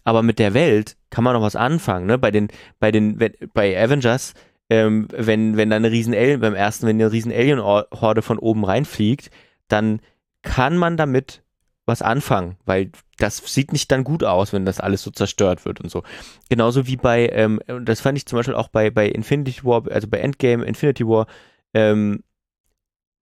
[0.04, 2.18] Aber mit der Welt kann man noch was anfangen, ne?
[2.18, 2.48] Bei den,
[2.78, 3.18] bei den,
[3.52, 4.34] bei Avengers,
[4.68, 8.64] ähm, wenn, wenn da eine riesen Alien, beim ersten, wenn eine riesen Alien-Horde von oben
[8.64, 9.30] reinfliegt,
[9.68, 10.00] dann
[10.42, 11.42] kann man damit
[11.86, 15.80] was anfangen, weil das sieht nicht dann gut aus, wenn das alles so zerstört wird
[15.80, 16.02] und so.
[16.48, 19.84] Genauso wie bei, ähm, und das fand ich zum Beispiel auch bei, bei Infinity War,
[19.90, 21.26] also bei Endgame, Infinity War,
[21.74, 22.22] ähm,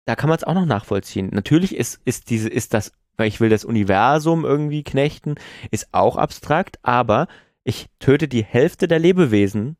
[0.05, 1.29] da kann man es auch noch nachvollziehen.
[1.31, 5.35] Natürlich ist, ist diese, ist das, weil ich will das Universum irgendwie knechten,
[5.71, 7.27] ist auch abstrakt, aber
[7.63, 9.77] ich töte die Hälfte der Lebewesen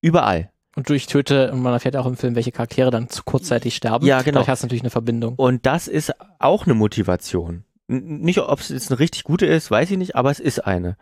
[0.00, 0.50] überall.
[0.74, 4.06] Und durch Töte, und man erfährt auch im Film, welche Charaktere dann zu kurzzeitig sterben.
[4.06, 4.40] Ja, genau.
[4.40, 5.34] Dadurch hast du natürlich eine Verbindung.
[5.36, 7.64] Und das ist auch eine Motivation.
[7.88, 10.96] Nicht, ob es jetzt eine richtig gute ist, weiß ich nicht, aber es ist eine.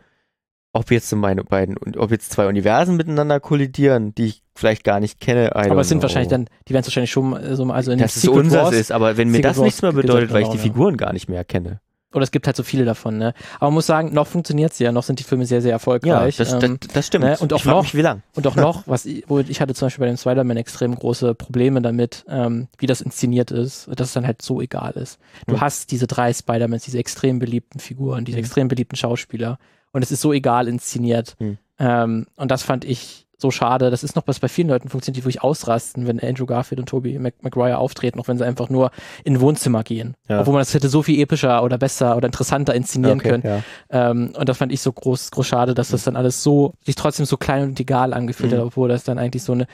[0.72, 4.85] Ob jetzt so meine beiden, und ob jetzt zwei Universen miteinander kollidieren, die ich vielleicht
[4.85, 6.03] gar nicht kenne, I Aber es sind know.
[6.03, 8.64] wahrscheinlich dann, die werden es wahrscheinlich schon äh, so, also in dass es Secret unseres
[8.64, 10.62] Wars, ist, aber wenn mir Secret das Wars nichts mehr bedeutet, weil ich die ja.
[10.62, 11.80] Figuren gar nicht mehr kenne.
[12.14, 13.34] Oder es gibt halt so viele davon, ne?
[13.56, 15.74] Aber man muss sagen, noch funktioniert sie ja, noch sind die Filme sehr, sehr Ja,
[15.76, 16.36] erfolgreich.
[16.36, 17.24] das, ähm, das, das stimmt.
[17.24, 18.22] ne, und auch noch- mich, wie lang.
[18.34, 21.34] Und auch noch, was ich, wo ich hatte zum Beispiel bei dem Spider-Man extrem große
[21.34, 25.18] Probleme damit, ähm, wie das inszeniert ist, dass es dann halt so egal ist.
[25.46, 25.60] Du Hm.
[25.60, 28.44] hast diese drei Spider-Mans, diese extrem beliebten Figuren, diese Hm.
[28.44, 29.58] extrem beliebten Schauspieler
[29.92, 31.36] und es ist so egal inszeniert.
[31.38, 31.58] Hm.
[31.78, 33.91] Ähm, und das fand ich so schade.
[33.91, 36.89] Das ist noch, was bei vielen Leuten funktioniert, die wirklich ausrasten, wenn Andrew Garfield und
[36.89, 38.91] Tobey Mac Maguire auftreten, auch wenn sie einfach nur
[39.24, 40.14] in ein Wohnzimmer gehen.
[40.28, 40.41] Ja.
[40.41, 43.43] Obwohl man das hätte so viel epischer oder besser oder interessanter inszenieren können.
[43.45, 43.62] ja.
[43.91, 46.95] Ähm, und das fand ich so groß, groß schade, dass das dann alles so, sich
[46.95, 48.57] trotzdem so klein und egal angefühlt Mhm.
[48.57, 49.66] hat, obwohl das dann eigentlich so eine,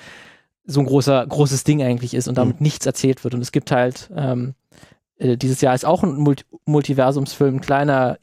[0.64, 2.64] so ein großer, großes Ding eigentlich ist und damit Mhm.
[2.64, 3.34] nichts erzählt wird.
[3.34, 4.54] Und es gibt halt, ähm,
[5.18, 8.18] äh, dieses Jahr ist auch ein Multi Multiversumsfilm, ein kleiner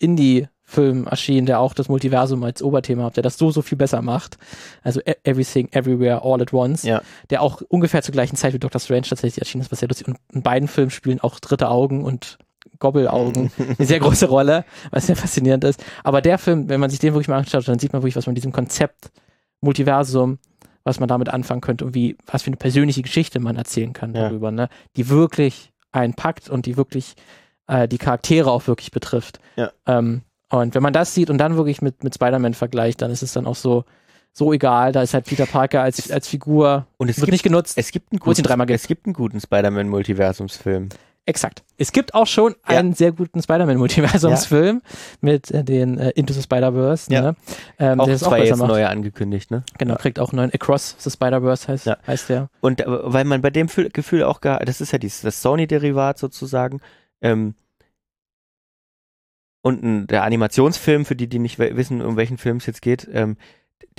[0.68, 4.02] Indie-Film erschienen, der auch das Multiversum als Oberthema hat, der das so, so viel besser
[4.02, 4.38] macht.
[4.84, 6.84] Also E- Everything, Everywhere, All at Once.
[6.84, 7.02] Ja.
[7.30, 10.08] Der auch ungefähr zur gleichen Zeit wie Doctor Strange tatsächlich erschienen ist, was sehr lustig.
[10.08, 12.38] Und in beiden Filmen spielen auch dritte Augen und
[12.80, 15.84] Gobbelaugen eine sehr große Rolle, was sehr faszinierend ist.
[16.04, 18.26] Aber der Film, wenn man sich den wirklich mal anschaut, dann sieht man wirklich, was
[18.26, 19.12] man mit diesem Konzept
[19.62, 20.38] Multiversum,
[20.84, 24.14] was man damit anfangen könnte und wie, was für eine persönliche Geschichte man erzählen kann
[24.14, 24.24] Ja.
[24.30, 24.70] darüber, ne?
[24.96, 27.16] Die wirklich einen packt und die wirklich
[27.68, 29.40] äh, die Charaktere auch wirklich betrifft.
[29.56, 29.72] Ja.
[29.88, 33.22] Ähm, Und wenn man das sieht und dann wirklich mit, mit Spider-Man vergleicht, dann ist
[33.24, 33.84] es dann auch so,
[34.34, 34.92] so egal.
[34.94, 37.78] Da ist halt Peter Parker als, als Figur, Und es wird gibt, nicht genutzt.
[37.78, 40.90] es gibt einen es guten, dreimal es gibt einen guten Spider-Man-Multiversumsfilm.
[41.26, 41.64] Exakt.
[41.78, 42.78] Es gibt auch schon Ja.
[42.80, 44.82] einen sehr guten Spider-Man-Multiversumsfilm
[45.20, 47.12] mit äh, den äh, Into the Spider-Verse.
[47.12, 47.22] Ja.
[47.22, 47.36] Ne?
[47.80, 48.70] Ähm, Auch der es auch jetzt macht.
[48.70, 49.64] neue angekündigt, ne?
[49.78, 51.98] Genau, kriegt auch einen neuen Across the Spider-Verse heißt, Ja.
[52.08, 52.50] heißt der.
[52.62, 55.42] Und äh, weil man bei dem Fühl- Gefühl auch gar, das ist ja dieses, das
[55.42, 56.80] Sony-Derivat sozusagen,
[57.22, 57.56] ähm,
[59.68, 63.08] und ein, der Animationsfilm, für die, die nicht wissen, um welchen Film es jetzt geht,
[63.12, 63.36] ähm,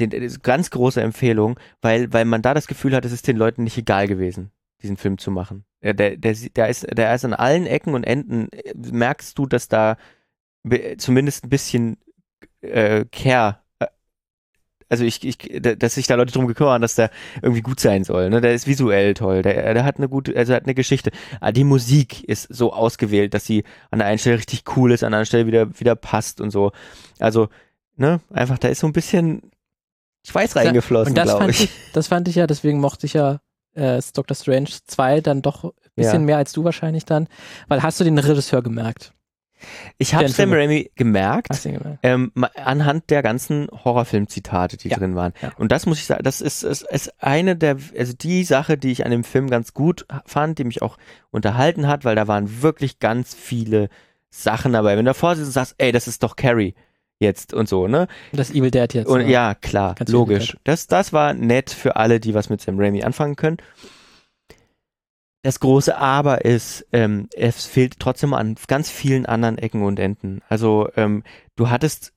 [0.00, 3.36] den, ist ganz große Empfehlung, weil, weil man da das Gefühl hat, es ist den
[3.36, 4.50] Leuten nicht egal gewesen,
[4.82, 5.64] diesen Film zu machen.
[5.82, 9.46] Der, der, der, der, ist, der ist an allen Ecken und Enden, äh, merkst du,
[9.46, 9.96] dass da
[10.96, 11.98] zumindest ein bisschen
[12.62, 13.60] äh, Care,
[14.88, 17.10] also ich, ich, da- dass sich da Leute drum gekümmert, dass der
[17.42, 18.30] irgendwie gut sein soll.
[18.30, 18.40] Ne?
[18.40, 21.10] Der ist visuell toll, der, der hat eine gute, also hat eine Geschichte.
[21.40, 25.02] Ah, Die Musik ist so ausgewählt, dass sie an der einen Stelle richtig cool ist,
[25.04, 26.72] an der anderen Stelle wieder, wieder passt und so.
[27.18, 27.48] Also,
[27.96, 29.42] ne, einfach, da ist so ein bisschen
[30.26, 31.64] Schweiß reingeflossen, Und das glaube fand ich.
[31.64, 33.40] ich, das fand ich ja, deswegen mochte ich ja
[33.74, 36.26] äh, Doctor Strange 2 dann doch ein bisschen Ja.
[36.26, 37.28] mehr als du wahrscheinlich dann.
[37.68, 39.12] Weil hast du den Regisseur gemerkt?
[39.98, 41.98] Ich habe Sam Raimi gemerkt, gemerkt?
[42.02, 45.32] ähm, anhand der ganzen Horrorfilm-Zitate, die Ja, drin waren.
[45.42, 45.52] ja.
[45.58, 48.92] Und das muss ich sagen, das ist, ist, ist eine der, also die Sache, die
[48.92, 50.96] ich an dem Film ganz gut fand, die mich auch
[51.30, 53.88] unterhalten hat, weil da waren wirklich ganz viele
[54.30, 54.96] Sachen dabei.
[54.96, 56.74] Wenn du davor sitzt und sagst, ey, das ist doch Carrie
[57.18, 58.06] jetzt und so, ne?
[58.32, 59.08] Das Evil Dead jetzt.
[59.08, 60.56] Und ja, klar, Ganz logisch.
[60.64, 63.56] Das, das war nett für alle, die was mit Sam Raimi anfangen können.
[65.42, 70.40] Das große Aber ist, ähm, es fehlt trotzdem an ganz vielen anderen Ecken und Enden.
[70.48, 71.22] Also ähm,
[71.54, 72.12] du hattest,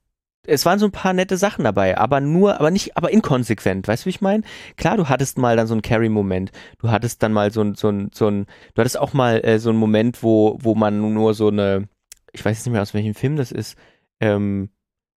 [0.47, 3.87] es waren so ein paar nette Sachen dabei, aber nur, aber nicht, aber inkonsequent.
[3.87, 4.43] Weißt du, wie ich meine?
[4.75, 6.51] Klar, du hattest mal dann so einen Carry-Moment.
[6.79, 9.59] Du hattest dann mal so ein, so ein, so ein, du hattest auch mal äh,
[9.59, 11.87] so einen Moment, wo, wo man nur so eine,
[12.33, 13.77] ich weiß jetzt nicht mehr aus welchem Film das ist,
[14.19, 14.69] ähm,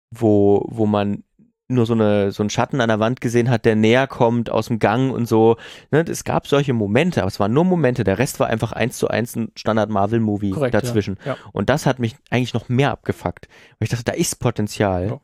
[0.09, 1.23] wo, wo man
[1.71, 4.67] nur so, eine, so einen Schatten an der Wand gesehen hat, der näher kommt aus
[4.67, 5.57] dem Gang und so.
[5.91, 8.03] Ne, es gab solche Momente, aber es waren nur Momente.
[8.03, 11.17] Der Rest war einfach eins zu eins ein Standard-Marvel-Movie dazwischen.
[11.25, 11.37] Ja.
[11.51, 13.47] Und das hat mich eigentlich noch mehr abgefuckt.
[13.79, 15.19] Weil ich dachte, da ist Potenzial.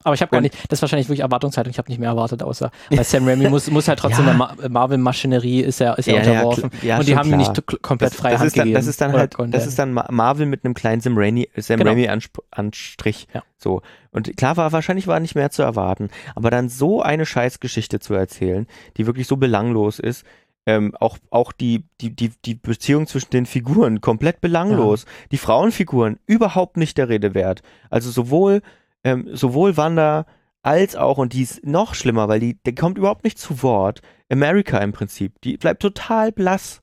[0.00, 0.04] Ja.
[0.04, 2.42] Aber ich habe gar nicht, das ist wahrscheinlich wirklich Erwartungshaltung, ich habe nicht mehr erwartet,
[2.42, 4.30] außer, weil Sam Raimi muss, muss halt trotzdem Ja.
[4.30, 6.70] der Ma Marvel-Maschinerie ist ja, ist ja, unterworfen.
[6.70, 6.82] klar.
[6.84, 8.74] ja, und die haben ihm nicht komplett das, freie das Hand ist dann, gegeben.
[8.76, 11.48] Das ist dann halt, das er ist dann Ma- Marvel mit einem kleinen Sam Raimi,
[11.56, 11.90] Sam Genau.
[11.90, 12.08] Raimi
[12.52, 13.26] Anstrich.
[13.34, 13.42] Ja.
[13.56, 13.82] So.
[14.12, 16.10] Und klar war, wahrscheinlich war nicht mehr zu erwarten.
[16.34, 20.24] Aber dann so eine Scheißgeschichte zu erzählen, die wirklich so belanglos ist,
[20.66, 25.06] ähm, auch, auch die, die, die, die Beziehung zwischen den Figuren komplett belanglos.
[25.32, 27.62] Die Frauenfiguren überhaupt nicht der Rede wert.
[27.90, 28.60] Also sowohl,
[29.08, 30.26] ähm, sowohl Wanda
[30.62, 34.00] als auch, und die ist noch schlimmer, weil die, die kommt überhaupt nicht zu Wort.
[34.30, 35.40] America im Prinzip.
[35.42, 36.82] Die bleibt total blass.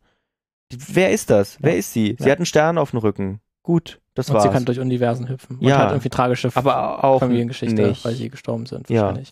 [0.71, 1.57] Die, wer ist das?
[1.61, 2.15] Wer ist sie?
[2.17, 2.32] Sie Ja.
[2.32, 3.39] hat einen Stern auf dem Rücken.
[3.61, 4.43] Gut, das Und war's.
[4.43, 5.57] sie kann durch Universen hüpfen.
[5.57, 5.78] Und Ja.
[5.80, 8.05] hat irgendwie tragische aber auch Familiengeschichte, nicht.
[8.05, 9.01] weil sie gestorben sind Ja.
[9.03, 9.32] wahrscheinlich.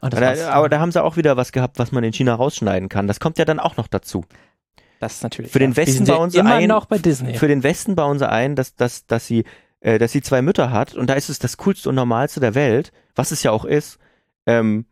[0.00, 0.38] Und war's.
[0.40, 3.06] da, aber da haben sie auch wieder was gehabt, was man in China rausschneiden kann.
[3.06, 4.24] Das kommt ja dann auch noch dazu.
[5.00, 5.50] das ist natürlich.
[5.50, 5.76] für den ja.
[5.78, 7.34] Westen ja bauen sie immer ein- noch bei Disney.
[7.34, 9.44] Für den Westen bauen sie ein, dass, dass, dass, sie,
[9.82, 12.54] äh, dass sie zwei Mütter hat und da ist es das Coolste und Normalste der
[12.54, 13.98] Welt, was es ja auch ist.
[14.46, 14.86] Ähm,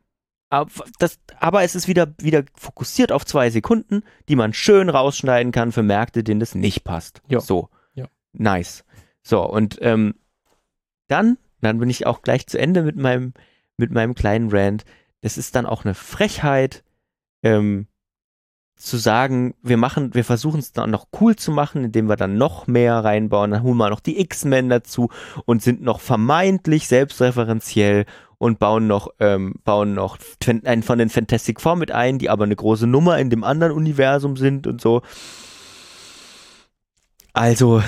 [0.50, 5.52] aber, das, aber es ist wieder, wieder fokussiert auf zwei Sekunden, die man schön rausschneiden
[5.52, 7.22] kann für Märkte, denen das nicht passt.
[7.28, 7.40] Ja.
[7.40, 7.70] So.
[7.94, 8.08] Ja.
[8.32, 8.84] Nice.
[9.22, 10.16] So, und ähm,
[11.06, 13.32] dann, dann bin ich auch gleich zu Ende mit meinem,
[13.76, 14.84] mit meinem kleinen Rant.
[15.20, 16.82] Das ist dann auch eine Frechheit,
[17.44, 17.86] ähm,
[18.80, 22.36] zu sagen, wir machen, wir versuchen es dann noch cool zu machen, indem wir dann
[22.36, 25.10] noch mehr reinbauen, dann holen wir noch die X-Men dazu
[25.44, 28.06] und sind noch vermeintlich selbstreferenziell
[28.38, 30.18] und bauen noch, ähm, bauen noch
[30.64, 33.72] einen von den Fantastic Four mit ein, die aber eine große Nummer in dem anderen
[33.72, 35.02] Universum sind und so.
[37.32, 37.82] Also,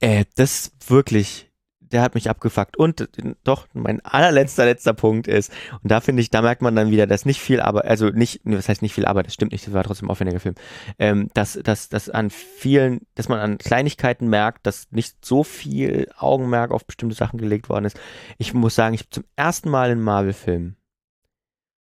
[0.00, 1.47] äh, das wirklich,
[1.92, 2.76] der hat mich abgefuckt.
[2.76, 3.08] Und
[3.44, 7.06] doch, mein allerletzter, letzter Punkt ist, und da finde ich, da merkt man dann wieder,
[7.06, 9.74] dass nicht viel Arbeit, also nicht, was heißt nicht viel Arbeit, das stimmt nicht, das
[9.74, 10.54] war trotzdem ein aufwendiger Film,
[10.98, 16.10] ähm, dass, dass, dass an vielen, dass man an Kleinigkeiten merkt, dass nicht so viel
[16.16, 17.98] Augenmerk auf bestimmte Sachen gelegt worden ist.
[18.38, 20.76] Ich muss sagen, ich zum ersten Mal in Marvel-Filmen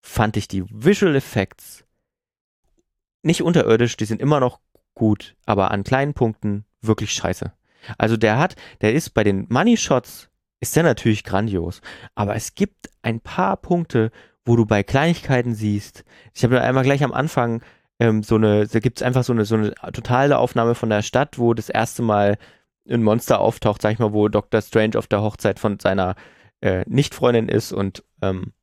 [0.01, 1.83] fand ich die Visual Effects
[3.23, 4.59] nicht unterirdisch, die sind immer noch
[4.93, 7.53] gut, aber an kleinen Punkten wirklich scheiße.
[7.97, 10.29] Also der hat, der ist bei den Money Shots,
[10.59, 11.81] ist der natürlich grandios,
[12.15, 14.11] aber es gibt ein paar Punkte,
[14.45, 16.03] wo du bei Kleinigkeiten siehst.
[16.33, 17.61] Ich habe einmal gleich am Anfang
[17.99, 21.01] ähm, so eine, da gibt es einfach so eine, so eine totale Aufnahme von der
[21.01, 22.37] Stadt, wo das erste Mal
[22.89, 24.61] ein Monster auftaucht, sag ich mal, wo Dr.
[24.61, 26.15] Strange auf der Hochzeit von seiner
[26.61, 28.53] äh, Nicht-Freundin ist und ähm,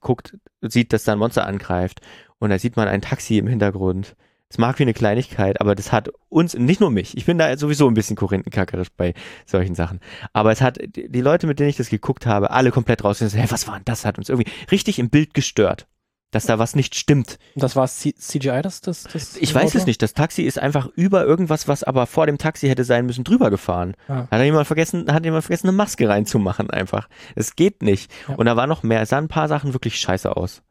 [0.00, 2.00] guckt, sieht, dass da ein Monster angreift
[2.38, 4.16] und da sieht man ein Taxi im Hintergrund,
[4.52, 7.56] es mag wie eine Kleinigkeit, aber das hat uns, nicht nur mich, ich bin da
[7.56, 9.14] sowieso ein bisschen korinthenkackerisch bei
[9.46, 9.98] solchen Sachen,
[10.34, 13.50] aber es hat die Leute, mit denen ich das geguckt habe, alle komplett rausgegangen, hey,
[13.50, 14.04] was war denn das?
[14.04, 15.86] Hat uns irgendwie richtig im Bild gestört
[16.32, 17.38] dass da was nicht stimmt.
[17.54, 20.00] Das war CGI, das, das, das Ich weiß es nicht.
[20.00, 23.50] Das Taxi ist einfach über irgendwas, was aber vor dem Taxi hätte sein müssen, drüber
[23.50, 23.94] gefahren.
[24.08, 24.28] Ah.
[24.30, 27.10] Hat jemand vergessen, hat jemand vergessen, eine Maske reinzumachen einfach.
[27.36, 28.10] Es geht nicht.
[28.28, 28.36] Ja.
[28.36, 29.02] Und da war noch mehr.
[29.02, 30.62] Es sahen ein paar Sachen wirklich scheiße aus.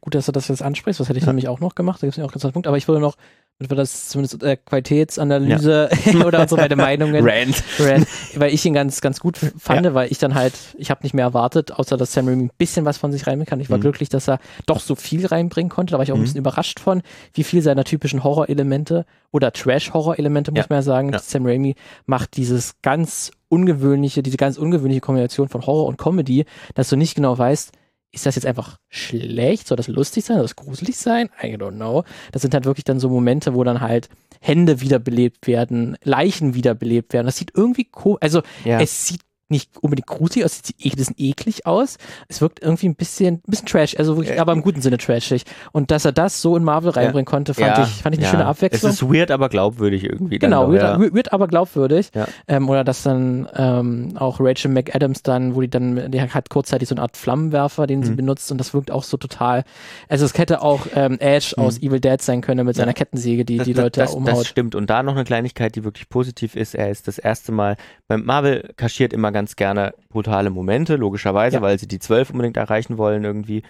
[0.00, 1.00] Gut, dass du das jetzt ansprichst.
[1.00, 1.30] Was hätte ich ja.
[1.32, 2.02] nämlich auch noch gemacht.
[2.02, 2.66] Da gibt es ja auch einen Punkt.
[2.66, 3.16] Aber ich würde noch
[3.58, 6.24] damit wir das zumindest äh, Qualitätsanalyse ja.
[6.24, 7.28] oder unsere beide Meinungen.
[7.28, 7.62] Rand.
[7.80, 8.06] Rand.
[8.36, 9.94] Weil ich ihn ganz, ganz gut fand, ja.
[9.94, 12.84] weil ich dann halt, ich habe nicht mehr erwartet, außer dass Sam Raimi ein bisschen
[12.84, 13.58] was von sich reinbringen kann.
[13.58, 13.82] Ich war mhm.
[13.82, 15.92] glücklich, dass er doch so viel reinbringen konnte.
[15.92, 16.22] Da war ich auch mhm.
[16.22, 17.02] ein bisschen überrascht von,
[17.34, 21.16] wie viel seiner typischen Horrorelemente oder Trash-Horror-Elemente, muss man ja sagen.
[21.20, 21.74] Sam Raimi
[22.06, 27.16] macht dieses ganz ungewöhnliche, diese ganz ungewöhnliche Kombination von Horror und Comedy, dass du nicht
[27.16, 27.72] genau weißt,
[28.12, 29.66] ist das jetzt einfach schlecht?
[29.66, 30.36] Soll das lustig sein?
[30.36, 31.28] Soll das gruselig sein?
[31.42, 32.04] I don't know.
[32.32, 34.08] Das sind halt wirklich dann so Momente, wo dann halt
[34.40, 37.26] Hände wiederbelebt werden, Leichen wiederbelebt werden.
[37.26, 38.16] Das sieht irgendwie cool.
[38.20, 38.80] Also ja.
[38.80, 41.96] es sieht nicht unbedingt gruselig aus, es sieht ein bisschen eklig aus.
[42.28, 44.98] Es wirkt irgendwie ein bisschen, ein bisschen trash, also wirklich, äh, aber im guten Sinne
[44.98, 45.44] trashig.
[45.72, 48.20] Und dass er das so in Marvel reinbringen ja, konnte, fand ja, ich, fand ich
[48.20, 48.30] eine ja.
[48.30, 48.90] schöne Abwechslung.
[48.90, 50.38] Es ist weird, aber glaubwürdig irgendwie.
[50.38, 52.10] Genau, weird, weird, aber glaubwürdig.
[52.46, 56.88] Ähm, oder dass dann ähm, auch Rachel McAdams dann, wo die dann, die hat kurzzeitig
[56.88, 58.04] so eine Art Flammenwerfer, den mhm.
[58.04, 59.64] sie benutzt und das wirkt auch so total,
[60.08, 61.62] also es hätte auch ähm, Ash mhm.
[61.62, 64.40] aus Evil Dead sein können mit seiner Kettensäge, die das, die Leute das, umhaut.
[64.40, 64.74] Das stimmt.
[64.74, 67.76] Und da noch eine Kleinigkeit, die wirklich positiv ist, er ist das erste Mal,
[68.06, 71.62] beim Marvel kaschiert immer ganz gerne brutale Momente, logischerweise, ja.
[71.62, 73.62] weil sie die zwölf unbedingt erreichen wollen irgendwie.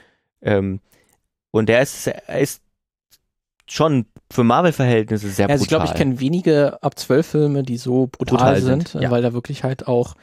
[0.42, 0.80] Ähm,
[1.50, 2.62] und der ist, ist
[3.66, 5.52] schon für Marvel-Verhältnisse sehr brutal.
[5.52, 9.02] Also ich glaube, ich kenne wenige ab zwölf Filme, die so brutal, brutal sind, sind
[9.02, 9.10] ja.
[9.10, 10.14] weil da wirklich halt auch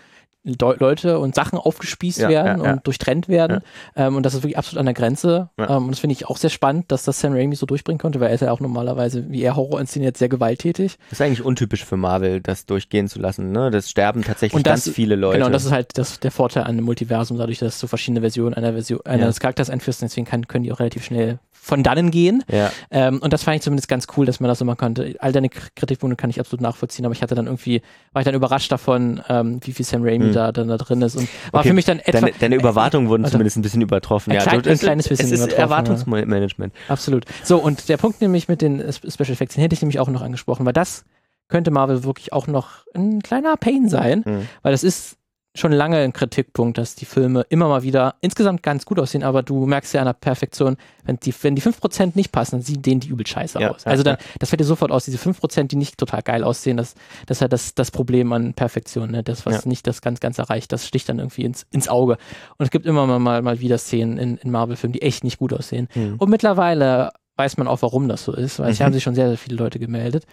[0.46, 2.74] Leute und Sachen aufgespießt ja, werden ja, ja.
[2.74, 3.62] und durchtrennt werden.
[3.96, 5.50] Ähm, und das ist wirklich absolut an der Grenze.
[5.58, 8.20] Ähm, und das finde ich auch sehr spannend, dass das Sam Raimi so durchbringen konnte,
[8.20, 10.98] weil er ist ja auch normalerweise, wie er Horror inszeniert, sehr gewalttätig.
[11.10, 13.52] Das ist eigentlich untypisch für Marvel, das durchgehen zu lassen.
[13.52, 13.72] Ne?
[13.72, 15.38] Das sterben tatsächlich das, ganz viele Leute.
[15.38, 18.22] Genau, und das ist halt das, der Vorteil an dem Multiversum, dadurch, dass du verschiedene
[18.22, 20.02] Versionen einer Version eines Charakters einführst.
[20.02, 22.44] Deswegen kann, können die auch relativ schnell von dannen gehen.
[22.48, 22.72] Ja.
[22.92, 25.16] Ähm, und das fand ich zumindest ganz cool, dass man das so machen konnte.
[25.18, 27.82] All deine Kritikpunkte kann ich absolut nachvollziehen, aber ich hatte dann irgendwie,
[28.14, 30.34] war ich dann überrascht davon, ähm, wie viel Sam Raimi hm.
[30.34, 31.70] da, dann da drin ist und war okay.
[31.70, 32.20] für mich dann etwa.
[32.20, 34.32] Deine, deine Überwartungen wurden also, zumindest ein bisschen übertroffen.
[34.32, 35.34] Ein, ja, klein, ein kleines bisschen.
[35.34, 36.72] Es ist Erwartungsmanagement.
[36.72, 36.94] Ja.
[36.94, 37.26] Absolut.
[37.44, 40.22] So, und der Punkt nämlich mit den Special Effects, den hätte ich nämlich auch noch
[40.22, 41.04] angesprochen, weil das
[41.48, 44.48] könnte Marvel wirklich auch noch ein kleiner Pain sein, mhm.
[44.62, 45.18] weil das ist
[45.56, 49.42] schon lange ein Kritikpunkt, dass die Filme immer mal wieder insgesamt ganz gut aussehen, aber
[49.42, 52.82] du merkst ja an der Perfektion, wenn die, wenn die 5% nicht passen, dann sehen
[52.82, 53.86] denen die übel scheiße ja, aus.
[53.86, 56.94] Also dann, das fällt dir sofort aus, diese 5%, die nicht total geil aussehen, das,
[57.26, 59.24] das ist halt das, das Problem an Perfektion, ne?
[59.24, 59.70] Das, was ja.
[59.70, 62.18] nicht das ganz, ganz erreicht, das sticht dann irgendwie ins, ins Auge.
[62.58, 65.54] Und es gibt immer mal, mal wieder Szenen in, in Marvel-Filmen, die echt nicht gut
[65.54, 65.88] aussehen.
[65.96, 66.16] Mhm.
[66.18, 68.72] Und mittlerweile weiß man auch, warum das so ist, weil mhm.
[68.72, 70.26] es haben sich schon sehr, sehr viele Leute gemeldet.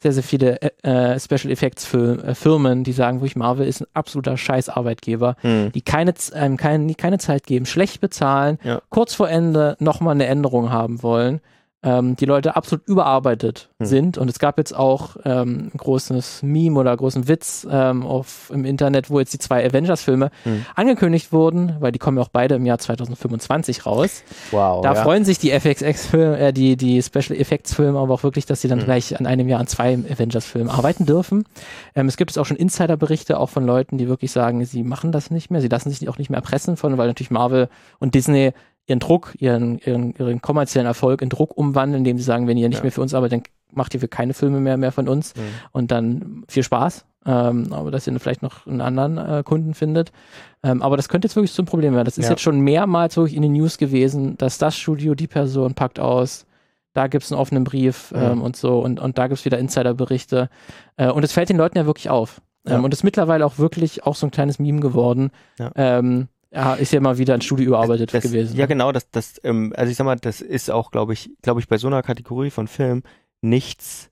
[0.00, 3.82] Sehr, sehr viele äh, äh Special Effects für, äh, Firmen, die sagen, wirklich Marvel ist
[3.82, 5.72] ein absoluter Scheißarbeitgeber, mhm.
[5.72, 8.80] die keine, ähm, keine, keine Zeit geben, schlecht bezahlen, ja.
[8.88, 11.40] kurz vor Ende nochmal eine Änderung haben wollen
[11.82, 13.86] ähm, die Leute absolut überarbeitet hm.
[13.86, 14.18] sind.
[14.18, 18.64] Und es gab jetzt auch ähm, ein großes Meme oder großen Witz ähm, auf, im
[18.64, 20.66] Internet, wo jetzt die zwei Avengers-Filme hm.
[20.74, 24.24] angekündigt wurden, weil die kommen ja auch beide im Jahr 2025 raus.
[24.50, 24.82] Wow.
[24.82, 25.02] Da ja.
[25.02, 28.80] freuen sich die FXX-Filme, äh, die, die Special Effects-Filme aber auch wirklich, dass sie dann
[28.80, 28.84] hm.
[28.84, 31.44] gleich an einem Jahr an zwei Avengers-Filmen arbeiten dürfen.
[31.94, 35.12] Ähm, es gibt jetzt auch schon Insider-Berichte auch von Leuten, die wirklich sagen, sie machen
[35.12, 37.68] das nicht mehr, sie lassen sich auch nicht mehr erpressen von, weil natürlich Marvel
[37.98, 38.52] und Disney
[38.90, 42.68] ihren Druck, ihren, ihren, ihren kommerziellen Erfolg in Druck umwandeln, indem sie sagen, wenn ihr
[42.68, 42.82] nicht ja.
[42.82, 45.40] mehr für uns arbeitet, dann macht ihr für keine Filme mehr, mehr von uns mhm.
[45.72, 47.06] und dann viel Spaß.
[47.26, 50.10] Ähm, aber dass ihr vielleicht noch einen anderen äh, Kunden findet.
[50.62, 52.06] Ähm, aber das könnte jetzt wirklich zum Problem werden.
[52.06, 52.30] Das ist ja.
[52.30, 56.46] jetzt schon mehrmals wirklich in den News gewesen, dass das Studio, die Person packt aus,
[56.94, 58.42] da gibt es einen offenen Brief ähm, mhm.
[58.42, 60.48] und so und, und da gibt es wieder Insiderberichte.
[60.96, 62.40] Äh, und es fällt den Leuten ja wirklich auf.
[62.66, 62.76] Ja.
[62.76, 65.30] Ähm, und ist mittlerweile auch wirklich auch so ein kleines Meme geworden.
[65.58, 65.70] Ja.
[65.76, 68.56] Ähm, ja, ist ja mal wieder ein Studio überarbeitet das, gewesen.
[68.56, 68.68] Ja, ne?
[68.68, 71.68] genau, das, das, ähm, also ich sag mal, das ist auch, glaube ich, glaube ich,
[71.68, 73.02] bei so einer Kategorie von Film
[73.40, 74.10] nichts,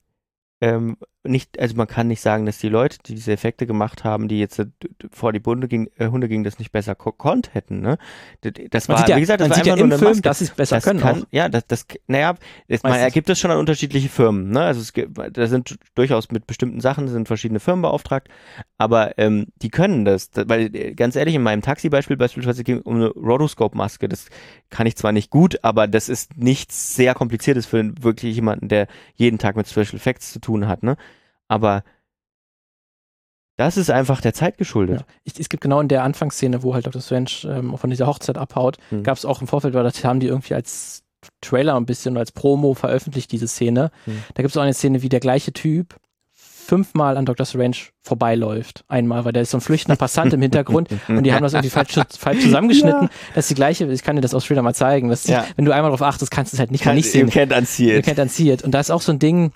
[0.61, 0.97] ähm,
[1.29, 4.39] nicht, also man kann nicht sagen, dass die Leute, die diese Effekte gemacht haben, die
[4.39, 4.67] jetzt äh,
[5.13, 7.81] vor die Bunde ging, äh, Hunde gingen, das nicht besser konnt hätten.
[7.81, 7.99] Ne?
[8.71, 10.23] Das war, ja, wie gesagt, das war einfach ja nur eine Film, Maske.
[10.23, 11.01] dass sie es besser das können.
[11.01, 12.35] Kann, ja, das, das, naja,
[12.69, 14.51] das, man ergibt das schon an unterschiedliche Firmen.
[14.51, 14.61] Ne?
[14.61, 18.29] Also es gibt, da sind durchaus mit bestimmten Sachen sind verschiedene Firmen beauftragt,
[18.79, 22.81] aber ähm, die können das, das, weil äh, ganz ehrlich, in meinem Taxi-Beispiel beispielsweise ging
[22.81, 24.09] um eine Rotoscope-Maske.
[24.09, 24.27] Das
[24.71, 28.87] kann ich zwar nicht gut, aber das ist nichts sehr kompliziertes für wirklich jemanden, der
[29.15, 30.83] jeden Tag mit Special Effects zu tun hat.
[30.83, 30.97] Ne?
[31.49, 31.83] Aber
[33.57, 35.01] das ist einfach der Zeit geschuldet.
[35.01, 35.07] Ja.
[35.25, 37.03] Ich, es gibt genau in der Anfangsszene, wo halt Dr.
[37.03, 39.03] Strange ähm, von dieser Hochzeit abhaut, hm.
[39.03, 41.03] gab es auch im Vorfeld, weil das haben die irgendwie als
[41.41, 43.91] Trailer ein bisschen als Promo veröffentlicht, diese Szene.
[44.05, 44.23] Hm.
[44.35, 45.97] Da gibt es auch eine Szene, wie der gleiche Typ
[46.69, 47.47] fünfmal an Dr.
[47.47, 48.85] Strange vorbeiläuft.
[48.89, 51.71] Einmal, weil der ist so ein flüchtender Passant im Hintergrund und die haben das irgendwie
[51.71, 53.05] falsch, falsch zusammengeschnitten.
[53.05, 53.11] Ja.
[53.35, 55.09] Das ist die gleiche, ich kann dir das aus Trailer mal zeigen.
[55.09, 55.47] Das, Ja.
[55.57, 57.29] Wenn du einmal darauf achtest, kannst du es halt nicht, Kann, nicht sehen.
[57.29, 58.07] You can't unsee You it.
[58.07, 58.63] can't unsee it.
[58.63, 59.53] Und da ist auch so ein Ding,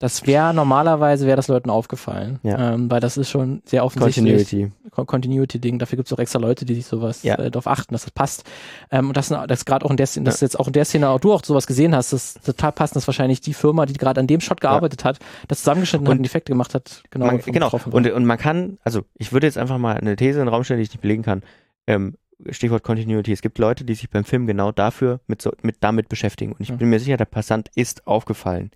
[0.00, 2.40] das wäre normalerweise, wäre das Leuten aufgefallen.
[2.42, 2.72] Ja.
[2.74, 4.24] Ähm, weil das ist schon sehr offensichtlich.
[4.50, 4.72] Continuity.
[4.90, 5.78] Con- Continuity-Ding.
[5.78, 7.36] Dafür gibt es auch extra Leute, die sich sowas Ja.
[7.36, 8.44] äh, darauf achten, dass das passt.
[8.90, 11.08] Ähm, und das, das gerade auch in der Szene, dass jetzt auch in der Szene
[11.10, 13.92] auch du auch sowas gesehen hast, das ist total passend, dass wahrscheinlich die Firma, die
[13.92, 17.02] gerade an dem Shot gearbeitet hat, das zusammengeschnitten hat Und und die Effekte gemacht hat,
[17.10, 17.70] genau, man, genau.
[17.90, 20.64] Und, und man kann, also ich würde jetzt einfach mal eine These in den Raum
[20.64, 21.42] stellen, die ich nicht belegen kann.
[21.86, 22.16] Ähm,
[22.48, 23.32] Stichwort Continuity.
[23.32, 26.52] Es gibt Leute, die sich beim Film genau dafür mit, so, mit damit beschäftigen.
[26.52, 26.76] Und ich Ja.
[26.76, 28.70] bin mir sicher, der Passant ist aufgefallen.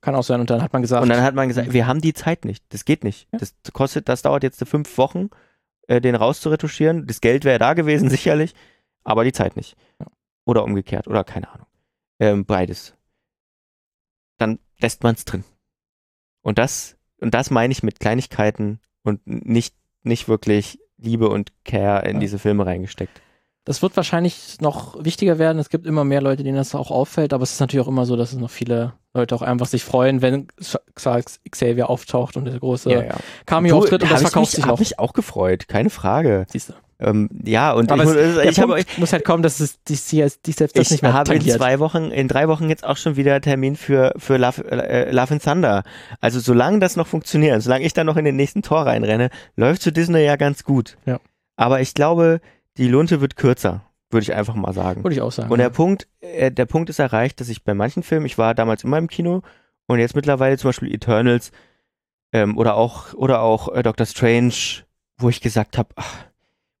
[0.00, 0.40] Kann auch sein.
[0.40, 2.64] Und dann hat man gesagt, Und dann hat man gesagt, wir haben die Zeit nicht.
[2.70, 3.28] Das geht nicht.
[3.32, 3.38] Ja.
[3.38, 5.28] Das kostet, das dauert jetzt fünf Wochen,
[5.88, 7.06] äh, den rauszuretuschieren.
[7.06, 8.54] Das Geld wäre da gewesen, sicherlich,
[9.04, 9.76] aber die Zeit nicht.
[9.98, 10.06] Ja.
[10.46, 11.66] Oder umgekehrt, oder keine Ahnung.
[12.18, 12.94] Ähm, beides.
[14.38, 15.44] Dann lässt man es drin.
[16.42, 22.06] Und das, und das meine ich mit Kleinigkeiten und nicht, nicht wirklich Liebe und Care
[22.08, 22.20] in Ja.
[22.20, 23.20] diese Filme reingesteckt.
[23.64, 25.58] Das wird wahrscheinlich noch wichtiger werden.
[25.58, 28.06] Es gibt immer mehr Leute, denen das auch auffällt, aber es ist natürlich auch immer
[28.06, 30.46] so, dass es noch viele Leute auch einfach sich freuen, wenn
[31.50, 33.08] Xavier auftaucht und der große
[33.46, 34.78] Cameo-Auftritt und das hab ich verkauft mich, sich hab noch.
[34.78, 36.46] mich auch gefreut, keine Frage.
[36.50, 36.72] Siehst du.
[37.02, 39.94] Ähm, ja, und Aber ich, es, muss- ich habe muss halt kommen, dass es die,
[39.96, 42.84] die, die selbst das ich nicht mehr habe in zwei Wochen, in drei Wochen jetzt
[42.84, 45.82] auch schon wieder Termin für, für Love, äh, Love and Thunder.
[46.20, 49.80] Also solange das noch funktioniert, solange ich dann noch in den nächsten Tor reinrenne, läuft
[49.80, 50.98] zu Disney ja ganz gut.
[51.06, 51.20] Ja.
[51.56, 52.40] Aber ich glaube,
[52.76, 55.04] die Lunte wird kürzer, würde ich einfach mal sagen.
[55.04, 55.50] Würde ich auch sagen.
[55.50, 58.54] Und der Punkt, äh, der Punkt ist erreicht, dass ich bei manchen Filmen, ich war
[58.54, 59.42] damals immer im Kino
[59.86, 61.52] und jetzt mittlerweile zum Beispiel Eternals
[62.32, 64.54] ähm, oder auch oder auch äh, Doctor Strange,
[65.18, 65.94] wo ich gesagt habe,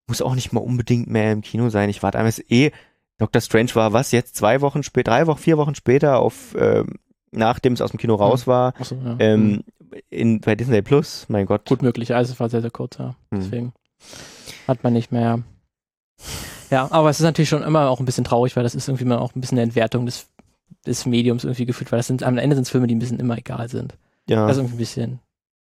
[0.06, 1.90] muss auch nicht mal unbedingt mehr im Kino sein.
[1.90, 2.72] Ich warte damals eh.
[3.18, 6.94] Doctor Strange war was jetzt zwei Wochen später, drei Wochen, vier Wochen später auf ähm,
[7.32, 9.12] nachdem es aus dem Kino raus war, so, ja.
[9.12, 9.16] Hm.
[9.18, 9.64] ähm,
[10.08, 11.68] in, bei Disney Plus, mein Gott.
[11.68, 12.14] Gut möglich.
[12.14, 13.14] Also es war sehr, sehr kurz, ja.
[13.30, 13.40] Hm.
[13.40, 13.72] Deswegen
[14.68, 15.42] hat man nicht mehr.
[16.70, 19.04] Ja, aber es ist natürlich schon immer auch ein bisschen traurig, weil das ist irgendwie
[19.04, 20.28] mal auch ein bisschen eine Entwertung des,
[20.86, 23.18] des Mediums irgendwie gefühlt, weil das sind am Ende sind es Filme, die ein bisschen
[23.18, 23.96] immer egal sind.
[24.28, 25.18] Ja, Das ist irgendwie ein bisschen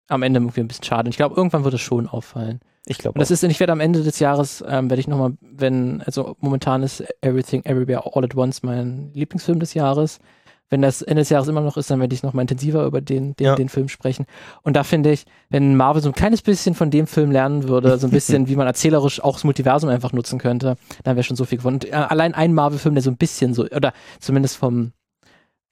[0.09, 1.07] am Ende irgendwie ein bisschen schade.
[1.07, 2.59] Und ich glaube, irgendwann wird es schon auffallen.
[2.85, 5.33] ich glaube Und das ist, ich werde am Ende des Jahres, ähm, werde ich nochmal,
[5.41, 10.19] wenn, also momentan ist Everything Everywhere All at Once mein Lieblingsfilm des Jahres.
[10.69, 13.35] Wenn das Ende des Jahres immer noch ist, dann werde ich nochmal intensiver über den,
[13.37, 13.55] den, Ja.
[13.55, 14.25] den Film sprechen.
[14.63, 17.97] Und da finde ich, wenn Marvel so ein kleines bisschen von dem Film lernen würde,
[17.97, 21.37] so ein bisschen, wie man erzählerisch auch das Multiversum einfach nutzen könnte, dann wäre schon
[21.37, 21.75] so viel gewonnen.
[21.77, 24.91] Und, äh, allein ein Marvel-Film, der so ein bisschen so, oder zumindest vom,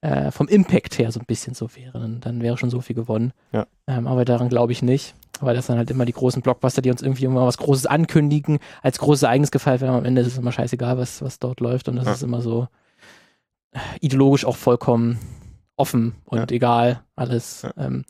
[0.01, 2.95] äh, vom Impact her so ein bisschen so wäre, dann, dann wäre schon so viel
[2.95, 3.33] gewonnen.
[3.51, 3.65] Ja.
[3.87, 6.91] Ähm, aber daran glaube ich nicht, weil das dann halt immer die großen Blockbuster, die
[6.91, 9.95] uns irgendwie immer was Großes ankündigen, als großes Ereignis gefeiert werden.
[9.95, 12.13] Am Ende ist es immer scheißegal, was, was dort läuft und das Ja.
[12.13, 12.67] ist immer so
[14.01, 15.19] ideologisch auch vollkommen
[15.77, 17.63] offen und egal, alles.
[17.63, 17.85] Ja.
[17.85, 18.05] Ähm,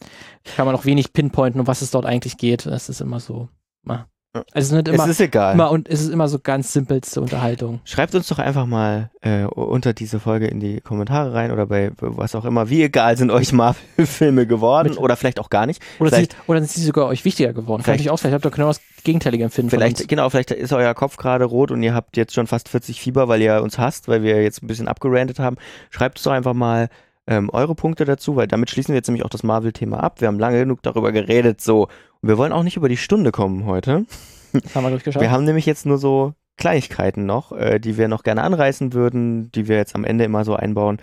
[0.56, 2.66] kann man auch wenig pinpointen, um was es dort eigentlich geht.
[2.66, 3.50] Das ist immer so.
[3.84, 4.08] Na.
[4.36, 4.42] Ja.
[4.52, 5.54] Also es ist nicht immer, es ist egal.
[5.54, 7.80] immer und es ist immer so ganz simpelste Unterhaltung.
[7.86, 11.92] Schreibt uns doch einfach mal äh, unter diese Folge in die Kommentare rein oder bei
[12.00, 12.70] was auch immer.
[12.70, 15.82] Wie egal sind euch Marvel-Filme geworden Mit- oder vielleicht auch gar nicht.
[16.00, 17.82] Oder, Vielleicht- sie, oder sind sie sogar euch wichtiger geworden?
[17.82, 20.94] Vielleicht- ich auch, vielleicht habt ihr genau das gegenteilige Empfinden Vielleicht, genau, vielleicht ist euer
[20.94, 24.10] Kopf gerade rot und ihr habt jetzt schon fast 40 Fieber, weil ihr uns hasst,
[24.10, 25.56] weil wir jetzt ein bisschen abgerantet haben.
[25.90, 26.90] Schreibt uns doch einfach mal
[27.28, 30.22] ähm, eure Punkte dazu, weil damit schließen wir jetzt nämlich auch das Marvel-Thema ab.
[30.22, 31.84] Wir haben lange genug darüber geredet, so.
[32.22, 34.06] Und wir wollen auch nicht über die Stunde kommen heute.
[34.54, 35.22] Das haben wir durchgeschaut.
[35.22, 39.52] Wir haben nämlich jetzt nur so Kleinigkeiten noch, äh, die wir noch gerne anreißen würden,
[39.52, 41.00] die wir jetzt am Ende immer so einbauen.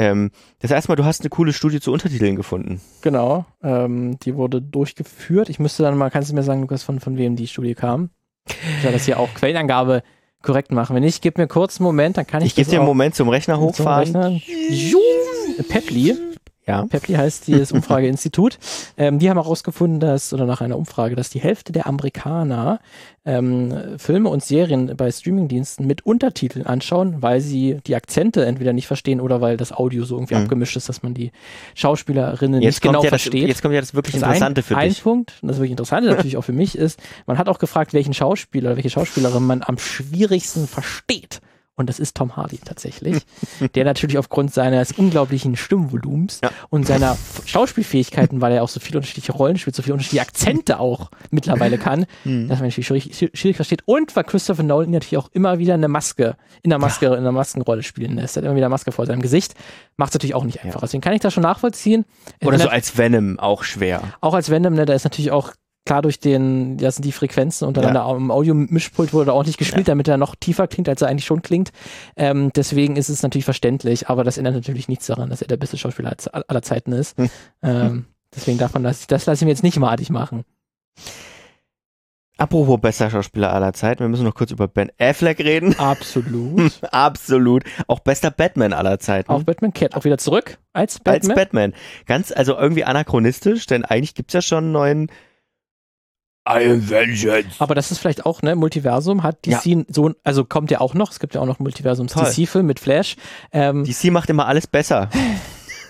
[0.00, 0.30] Ähm,
[0.60, 2.80] das erste Mal, du hast eine coole Studie zu Untertiteln gefunden.
[3.02, 5.50] Genau, ähm, die wurde durchgeführt.
[5.50, 8.08] Ich müsste dann mal, kannst du mir sagen, Lukas, von, von wem die Studie kam?
[8.46, 10.02] Ich soll das hier auch Quellenangabe
[10.42, 10.96] korrekt machen.
[10.96, 13.14] Wenn nicht, gib mir kurz einen Moment, dann kann ich, Ich gebe dir einen Moment
[13.14, 14.16] zum Rechner zum hochfahren.
[14.16, 14.40] Rechner.
[15.68, 16.16] Pepli,
[16.70, 16.86] Ja.
[16.86, 18.58] Pepli heißt dieses Umfrageinstitut.
[18.96, 22.80] Ähm, die haben herausgefunden, dass, oder nach einer Umfrage, dass die Hälfte der Amerikaner
[23.24, 28.86] ähm, Filme und Serien bei Streamingdiensten mit Untertiteln anschauen, weil sie die Akzente entweder nicht
[28.86, 30.42] verstehen oder weil das Audio so irgendwie Mhm.
[30.42, 31.30] abgemischt ist, dass man die
[31.74, 33.48] Schauspielerinnen Jetzt nicht genau ja das, versteht.
[33.48, 35.02] jetzt kommt ja das wirklich Das Interessante ein, für ein dich.
[35.02, 38.14] Punkt, und das wirklich Interessante natürlich auch für mich ist, man hat auch gefragt, welchen
[38.14, 41.40] Schauspieler, welche Schauspielerin man am schwierigsten versteht.
[41.80, 43.22] Und das ist Tom Hardy tatsächlich,
[43.74, 46.50] der natürlich aufgrund seines unglaublichen Stimmvolumens Ja.
[46.68, 47.16] und seiner
[47.46, 51.78] Schauspielfähigkeiten, weil er auch so viele unterschiedliche Rollen spielt, so viele unterschiedliche Akzente auch mittlerweile
[51.78, 52.48] kann, Hm.
[52.48, 53.82] dass man natürlich schwierig, schwierig versteht.
[53.86, 57.32] Und weil Christopher Nolan natürlich auch immer wieder eine Maske, in der Maske, in der
[57.32, 58.36] Maskenrolle spielen lässt.
[58.36, 59.54] Er hat immer wieder Maske vor seinem Gesicht.
[59.96, 60.80] Macht es natürlich auch nicht einfach.
[60.80, 62.04] Deswegen kann ich das schon nachvollziehen.
[62.44, 64.02] Oder so als Venom auch schwer.
[64.20, 65.52] auch als Venom, ne, da ist natürlich auch
[65.84, 68.16] klar durch den, das sind die Frequenzen untereinander ja.
[68.16, 69.92] im Audio-Mischpult wurde ordentlich gespielt, ja.
[69.92, 71.70] damit er noch tiefer klingt, als er eigentlich schon klingt.
[72.16, 75.56] Ähm, deswegen ist es natürlich verständlich, aber das ändert natürlich nichts daran, dass er der
[75.56, 77.16] beste Schauspieler aller Zeiten ist.
[77.18, 77.30] Hm.
[77.62, 78.04] Ähm,
[78.34, 80.44] deswegen davon lasse ich, das lasse ich mir jetzt nicht madig machen.
[82.40, 85.78] Apropos bester Schauspieler aller Zeiten, wir müssen noch kurz über Ben Affleck reden.
[85.78, 86.72] Absolut.
[86.90, 87.64] Absolut.
[87.86, 89.30] Auch bester Batman aller Zeiten.
[89.30, 91.30] Auch Batman kehrt auch wieder zurück als Batman.
[91.30, 91.74] Als Batman.
[92.06, 95.10] Ganz, also irgendwie anachronistisch, denn eigentlich gibt's ja schon einen neuen
[96.48, 97.56] I am vengeance.
[97.58, 99.82] Aber das ist vielleicht auch, ne, Multiversum hat DC ja.
[99.88, 103.16] so, also kommt ja auch noch, es gibt ja auch noch Multiversums DC-Film mit Flash.
[103.52, 105.10] Ähm, DC macht immer alles besser.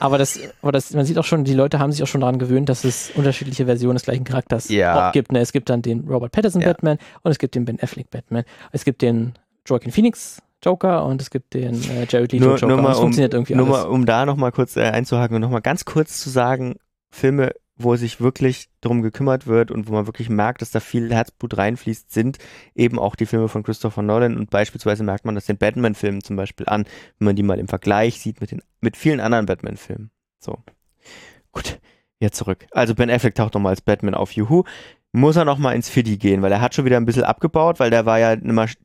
[0.01, 2.39] Aber das, aber das, man sieht auch schon, die Leute haben sich auch schon daran
[2.39, 5.11] gewöhnt, dass es unterschiedliche Versionen des gleichen Charakters ja.
[5.11, 5.31] gibt.
[5.31, 5.41] Ne?
[5.41, 6.69] Es gibt dann den Robert Pattinson ja.
[6.69, 8.45] Batman und es gibt den Ben Affleck Batman.
[8.73, 9.35] Es gibt den
[9.67, 12.67] Joaquin Phoenix Joker und es gibt den äh, Jared Leto Joker.
[12.67, 13.85] Nur mal, das um, funktioniert irgendwie nur alles.
[13.85, 16.77] Mal, um da nochmal kurz äh, einzuhaken und nochmal ganz kurz zu sagen,
[17.11, 21.13] Filme wo sich wirklich darum gekümmert wird und wo man wirklich merkt, dass da viel
[21.13, 22.39] Herzblut reinfließt, sind
[22.75, 26.37] eben auch die Filme von Christopher Nolan und beispielsweise merkt man das den Batman-Filmen zum
[26.37, 26.85] Beispiel an,
[27.19, 30.11] wenn man die mal im Vergleich sieht mit den mit vielen anderen Batman-Filmen.
[30.39, 30.59] So.
[31.53, 31.81] Gut,
[32.19, 32.67] jetzt zurück.
[32.71, 34.65] Also Ben Affleck taucht nochmal als Batman auf Juhu.
[35.13, 37.91] Muss er nochmal ins Fiddy gehen, weil er hat schon wieder ein bisschen abgebaut, weil
[37.91, 38.85] der war ja eine Maschine.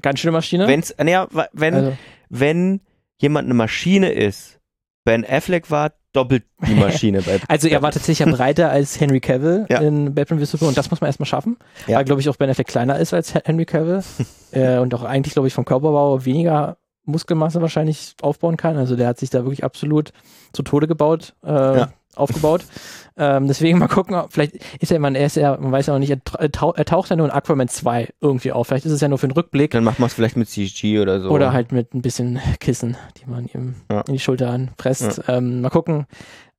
[0.00, 0.68] Ganz schöne Maschine?
[0.68, 1.98] Wenn's, naja, wenn, also.
[2.28, 2.80] wenn
[3.16, 4.60] jemand eine Maschine ist,
[5.04, 7.22] Ben Affleck war doppelt die Maschine.
[7.22, 9.80] Bei also er war tatsächlich ja breiter als Henry Cavill ja.
[9.80, 10.52] in Batman vs.
[10.52, 11.56] Superman und das muss man erstmal schaffen,
[11.86, 11.98] ja.
[11.98, 14.02] weil glaube ich auch Ben Affleck kleiner ist als Henry Cavill
[14.52, 18.78] äh, und auch eigentlich glaube ich vom Körperbau weniger Muskelmasse wahrscheinlich aufbauen kann.
[18.78, 20.12] Also der hat sich da wirklich absolut
[20.54, 21.34] zu Tode gebaut.
[21.44, 22.64] Äh, ja aufgebaut.
[23.16, 26.00] ähm, deswegen mal gucken, vielleicht ist er, man, er ist ja, man weiß ja noch
[26.00, 28.66] nicht, er, taucht, er taucht ja nur in Aquaman 2 irgendwie auf.
[28.66, 29.70] Vielleicht ist es ja nur für den Rückblick.
[29.70, 31.30] Dann macht man es vielleicht mit CG oder so.
[31.30, 34.00] Oder halt mit ein bisschen Kissen, die man ihm ja.
[34.02, 35.22] in die Schulter anpresst.
[35.26, 35.38] Ja.
[35.38, 36.06] Ähm, mal gucken.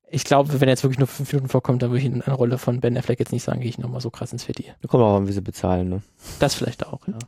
[0.08, 2.36] Ich glaube, wenn er jetzt wirklich nur fünf Minuten vorkommt, dann würde ich in einer
[2.36, 4.66] Rolle von Ben Affleck jetzt nicht sagen, gehe ich nochmal so krass ins Fitty.
[4.80, 6.02] Wir kommen auch an, wie sie bezahlen, ne?
[6.38, 7.18] Das vielleicht auch, ja.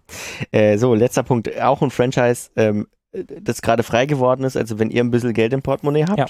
[0.52, 1.60] Äh, so, letzter Punkt.
[1.60, 5.52] Auch ein Franchise, ähm, das gerade frei geworden ist, also wenn ihr ein bisschen Geld
[5.52, 6.18] im Portemonnaie habt.
[6.18, 6.26] Ja.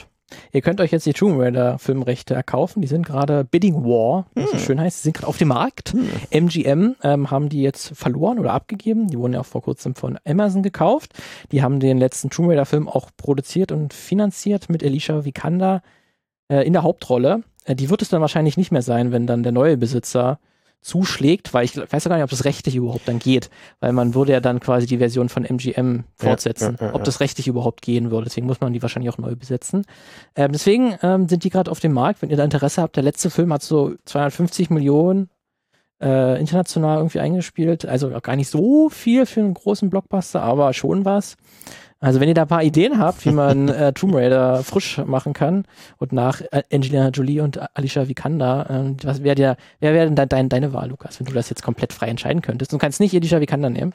[0.52, 2.80] Ihr könnt euch jetzt die Tomb Raider Filmrechte erkaufen.
[2.80, 4.48] Die sind gerade Bidding War, wie hm.
[4.52, 4.98] so schön heißt.
[4.98, 5.92] Die sind gerade auf dem Markt.
[5.92, 6.08] Hm.
[6.30, 9.08] MGM ähm, haben die jetzt verloren oder abgegeben.
[9.08, 11.12] Die wurden ja auch vor kurzem von Amazon gekauft.
[11.52, 15.82] Die haben den letzten Tomb Raider Film auch produziert und finanziert mit Alicia Vikander
[16.48, 17.42] äh, in der Hauptrolle.
[17.64, 20.38] Äh, die wird es dann wahrscheinlich nicht mehr sein, wenn dann der neue Besitzer
[20.80, 23.50] zuschlägt, weil ich weiß ja gar nicht, ob das rechtlich überhaupt dann geht,
[23.80, 27.04] weil man würde ja dann quasi die Version von MGM fortsetzen, ja, ja, ja, ob
[27.04, 28.24] das rechtlich überhaupt gehen würde.
[28.24, 29.84] Deswegen muss man die wahrscheinlich auch neu besetzen.
[30.36, 32.22] Ähm, deswegen ähm, sind die gerade auf dem Markt.
[32.22, 35.28] Wenn ihr da Interesse habt, der letzte Film hat so 250 Millionen
[36.00, 37.84] äh, international irgendwie eingespielt.
[37.84, 41.36] Also gar nicht so viel für einen großen Blockbuster, aber schon was.
[42.00, 45.32] Also wenn ihr da ein paar Ideen habt, wie man äh, Tomb Raider frisch machen
[45.32, 45.64] kann
[45.98, 50.14] und nach äh, Angelina Jolie und Alicia Vikander, äh, was wäre der, wer wäre denn
[50.14, 52.72] da dein, deine Wahl, Lukas, wenn du das jetzt komplett frei entscheiden könntest?
[52.72, 53.94] Du kannst nicht Alicia Vikander nehmen.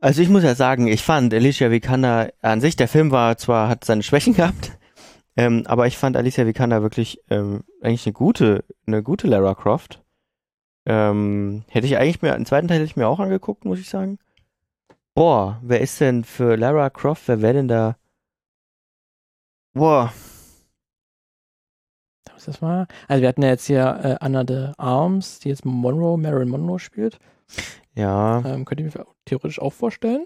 [0.00, 3.68] Also ich muss ja sagen, ich fand Alicia Vikander an sich, der Film war zwar,
[3.68, 4.72] hat seine Schwächen gehabt,
[5.36, 10.02] ähm, aber ich fand Alicia Vikander wirklich ähm, eigentlich eine gute, eine gute Lara Croft.
[10.84, 13.88] Ähm, hätte ich eigentlich mir, einen zweiten Teil hätte ich mir auch angeguckt, muss ich
[13.88, 14.18] sagen.
[15.14, 17.28] Boah, wer ist denn für Lara Croft?
[17.28, 17.96] Wer wäre denn da?
[19.74, 20.12] Boah.
[22.32, 22.86] Was das war?
[23.08, 26.78] Also wir hatten ja jetzt hier äh, Anna de Arms, die jetzt Monroe, Marilyn Monroe
[26.78, 27.18] spielt.
[27.94, 28.42] Ja.
[28.44, 30.24] Ähm, könnt ihr mir theoretisch auch vorstellen?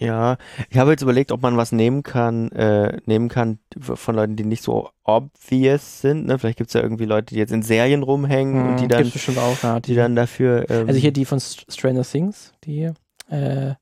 [0.00, 4.34] Ja, ich habe jetzt überlegt, ob man was nehmen kann, äh, nehmen kann von Leuten,
[4.34, 6.26] die nicht so obvious sind.
[6.26, 6.36] Ne?
[6.40, 9.06] Vielleicht gibt es ja irgendwie Leute, die jetzt in Serien rumhängen hm, und die dann,
[9.38, 10.68] auch, ja, die, die dann dafür.
[10.68, 12.90] Ähm, also hier die von Stranger Things, die
[13.28, 13.74] äh,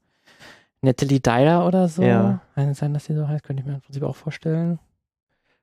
[0.82, 2.02] Natalie Dyer oder so.
[2.02, 2.40] Ja.
[2.54, 4.78] Kann sein, dass sie so heißt, könnte ich mir im Prinzip auch vorstellen.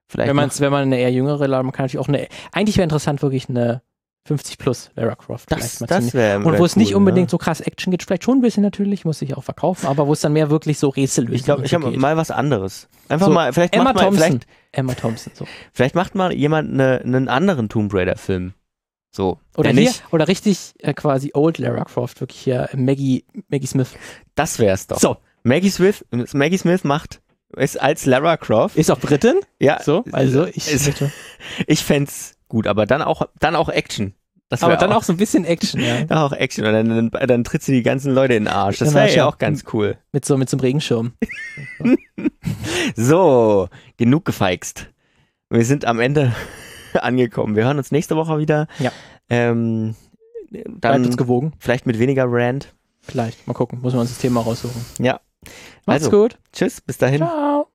[0.08, 2.84] Vielleicht wenn, man's, wenn man eine eher jüngere, man kann natürlich auch eine, eigentlich wäre
[2.84, 3.82] interessant wirklich eine
[4.26, 5.50] 50 plus Lara Croft.
[5.52, 7.30] Das, das wäre Und wo es nicht unbedingt ja.
[7.30, 10.12] so krass Action geht, vielleicht schon ein bisschen natürlich, muss sich auch verkaufen, aber wo
[10.12, 11.36] es dann mehr wirklich so Rätsel ist.
[11.36, 12.88] Ich glaube, ich habe mal was anderes.
[13.08, 14.20] Einfach so, mal, vielleicht Emma macht Thompson.
[14.20, 15.46] Mal, vielleicht, Emma Thompson, so.
[15.72, 18.54] Vielleicht macht mal jemand eine, einen anderen Tomb Raider Film.
[19.10, 19.38] So.
[19.56, 23.90] Oder hier, oder richtig äh, quasi Old Lara Croft, wirklich hier Maggie, Maggie Smith.
[24.34, 24.98] Das wär's doch.
[24.98, 25.16] So.
[25.42, 27.20] Maggie Smith, Maggie Smith macht
[27.56, 28.76] ist als Lara Croft.
[28.76, 29.40] Ist auch Britin?
[29.58, 29.82] Ja.
[29.82, 30.70] So, also ich.
[30.70, 31.02] Ist,
[31.66, 32.10] ich fände
[32.48, 34.14] gut, aber dann auch, dann auch Action.
[34.48, 36.00] Das aber dann auch, auch, so ein bisschen Action, ja.
[36.00, 36.64] Ja, auch Action.
[36.64, 38.78] Und dann, dann, dann tritt sie die ganzen Leute in den Arsch.
[38.78, 39.96] Das wäre ja auch ganz cool.
[40.12, 41.12] Mit so, mit so einem Regenschirm.
[42.96, 44.88] so, genug gefeixt.
[45.50, 46.34] Wir sind am Ende
[47.00, 47.56] angekommen.
[47.56, 48.66] Wir hören uns nächste Woche wieder.
[48.78, 48.92] Ja.
[49.28, 49.94] Ähm,
[50.50, 51.52] dann Bleibt uns gewogen.
[51.58, 52.74] Vielleicht mit weniger Rand.
[53.00, 53.46] Vielleicht.
[53.46, 53.80] Mal gucken.
[53.80, 54.84] Muss man uns das Thema raussuchen.
[54.98, 55.20] Ja.
[55.86, 56.38] Macht's also, gut.
[56.52, 56.80] Tschüss.
[56.80, 57.18] Bis dahin.
[57.18, 57.49] Ciao.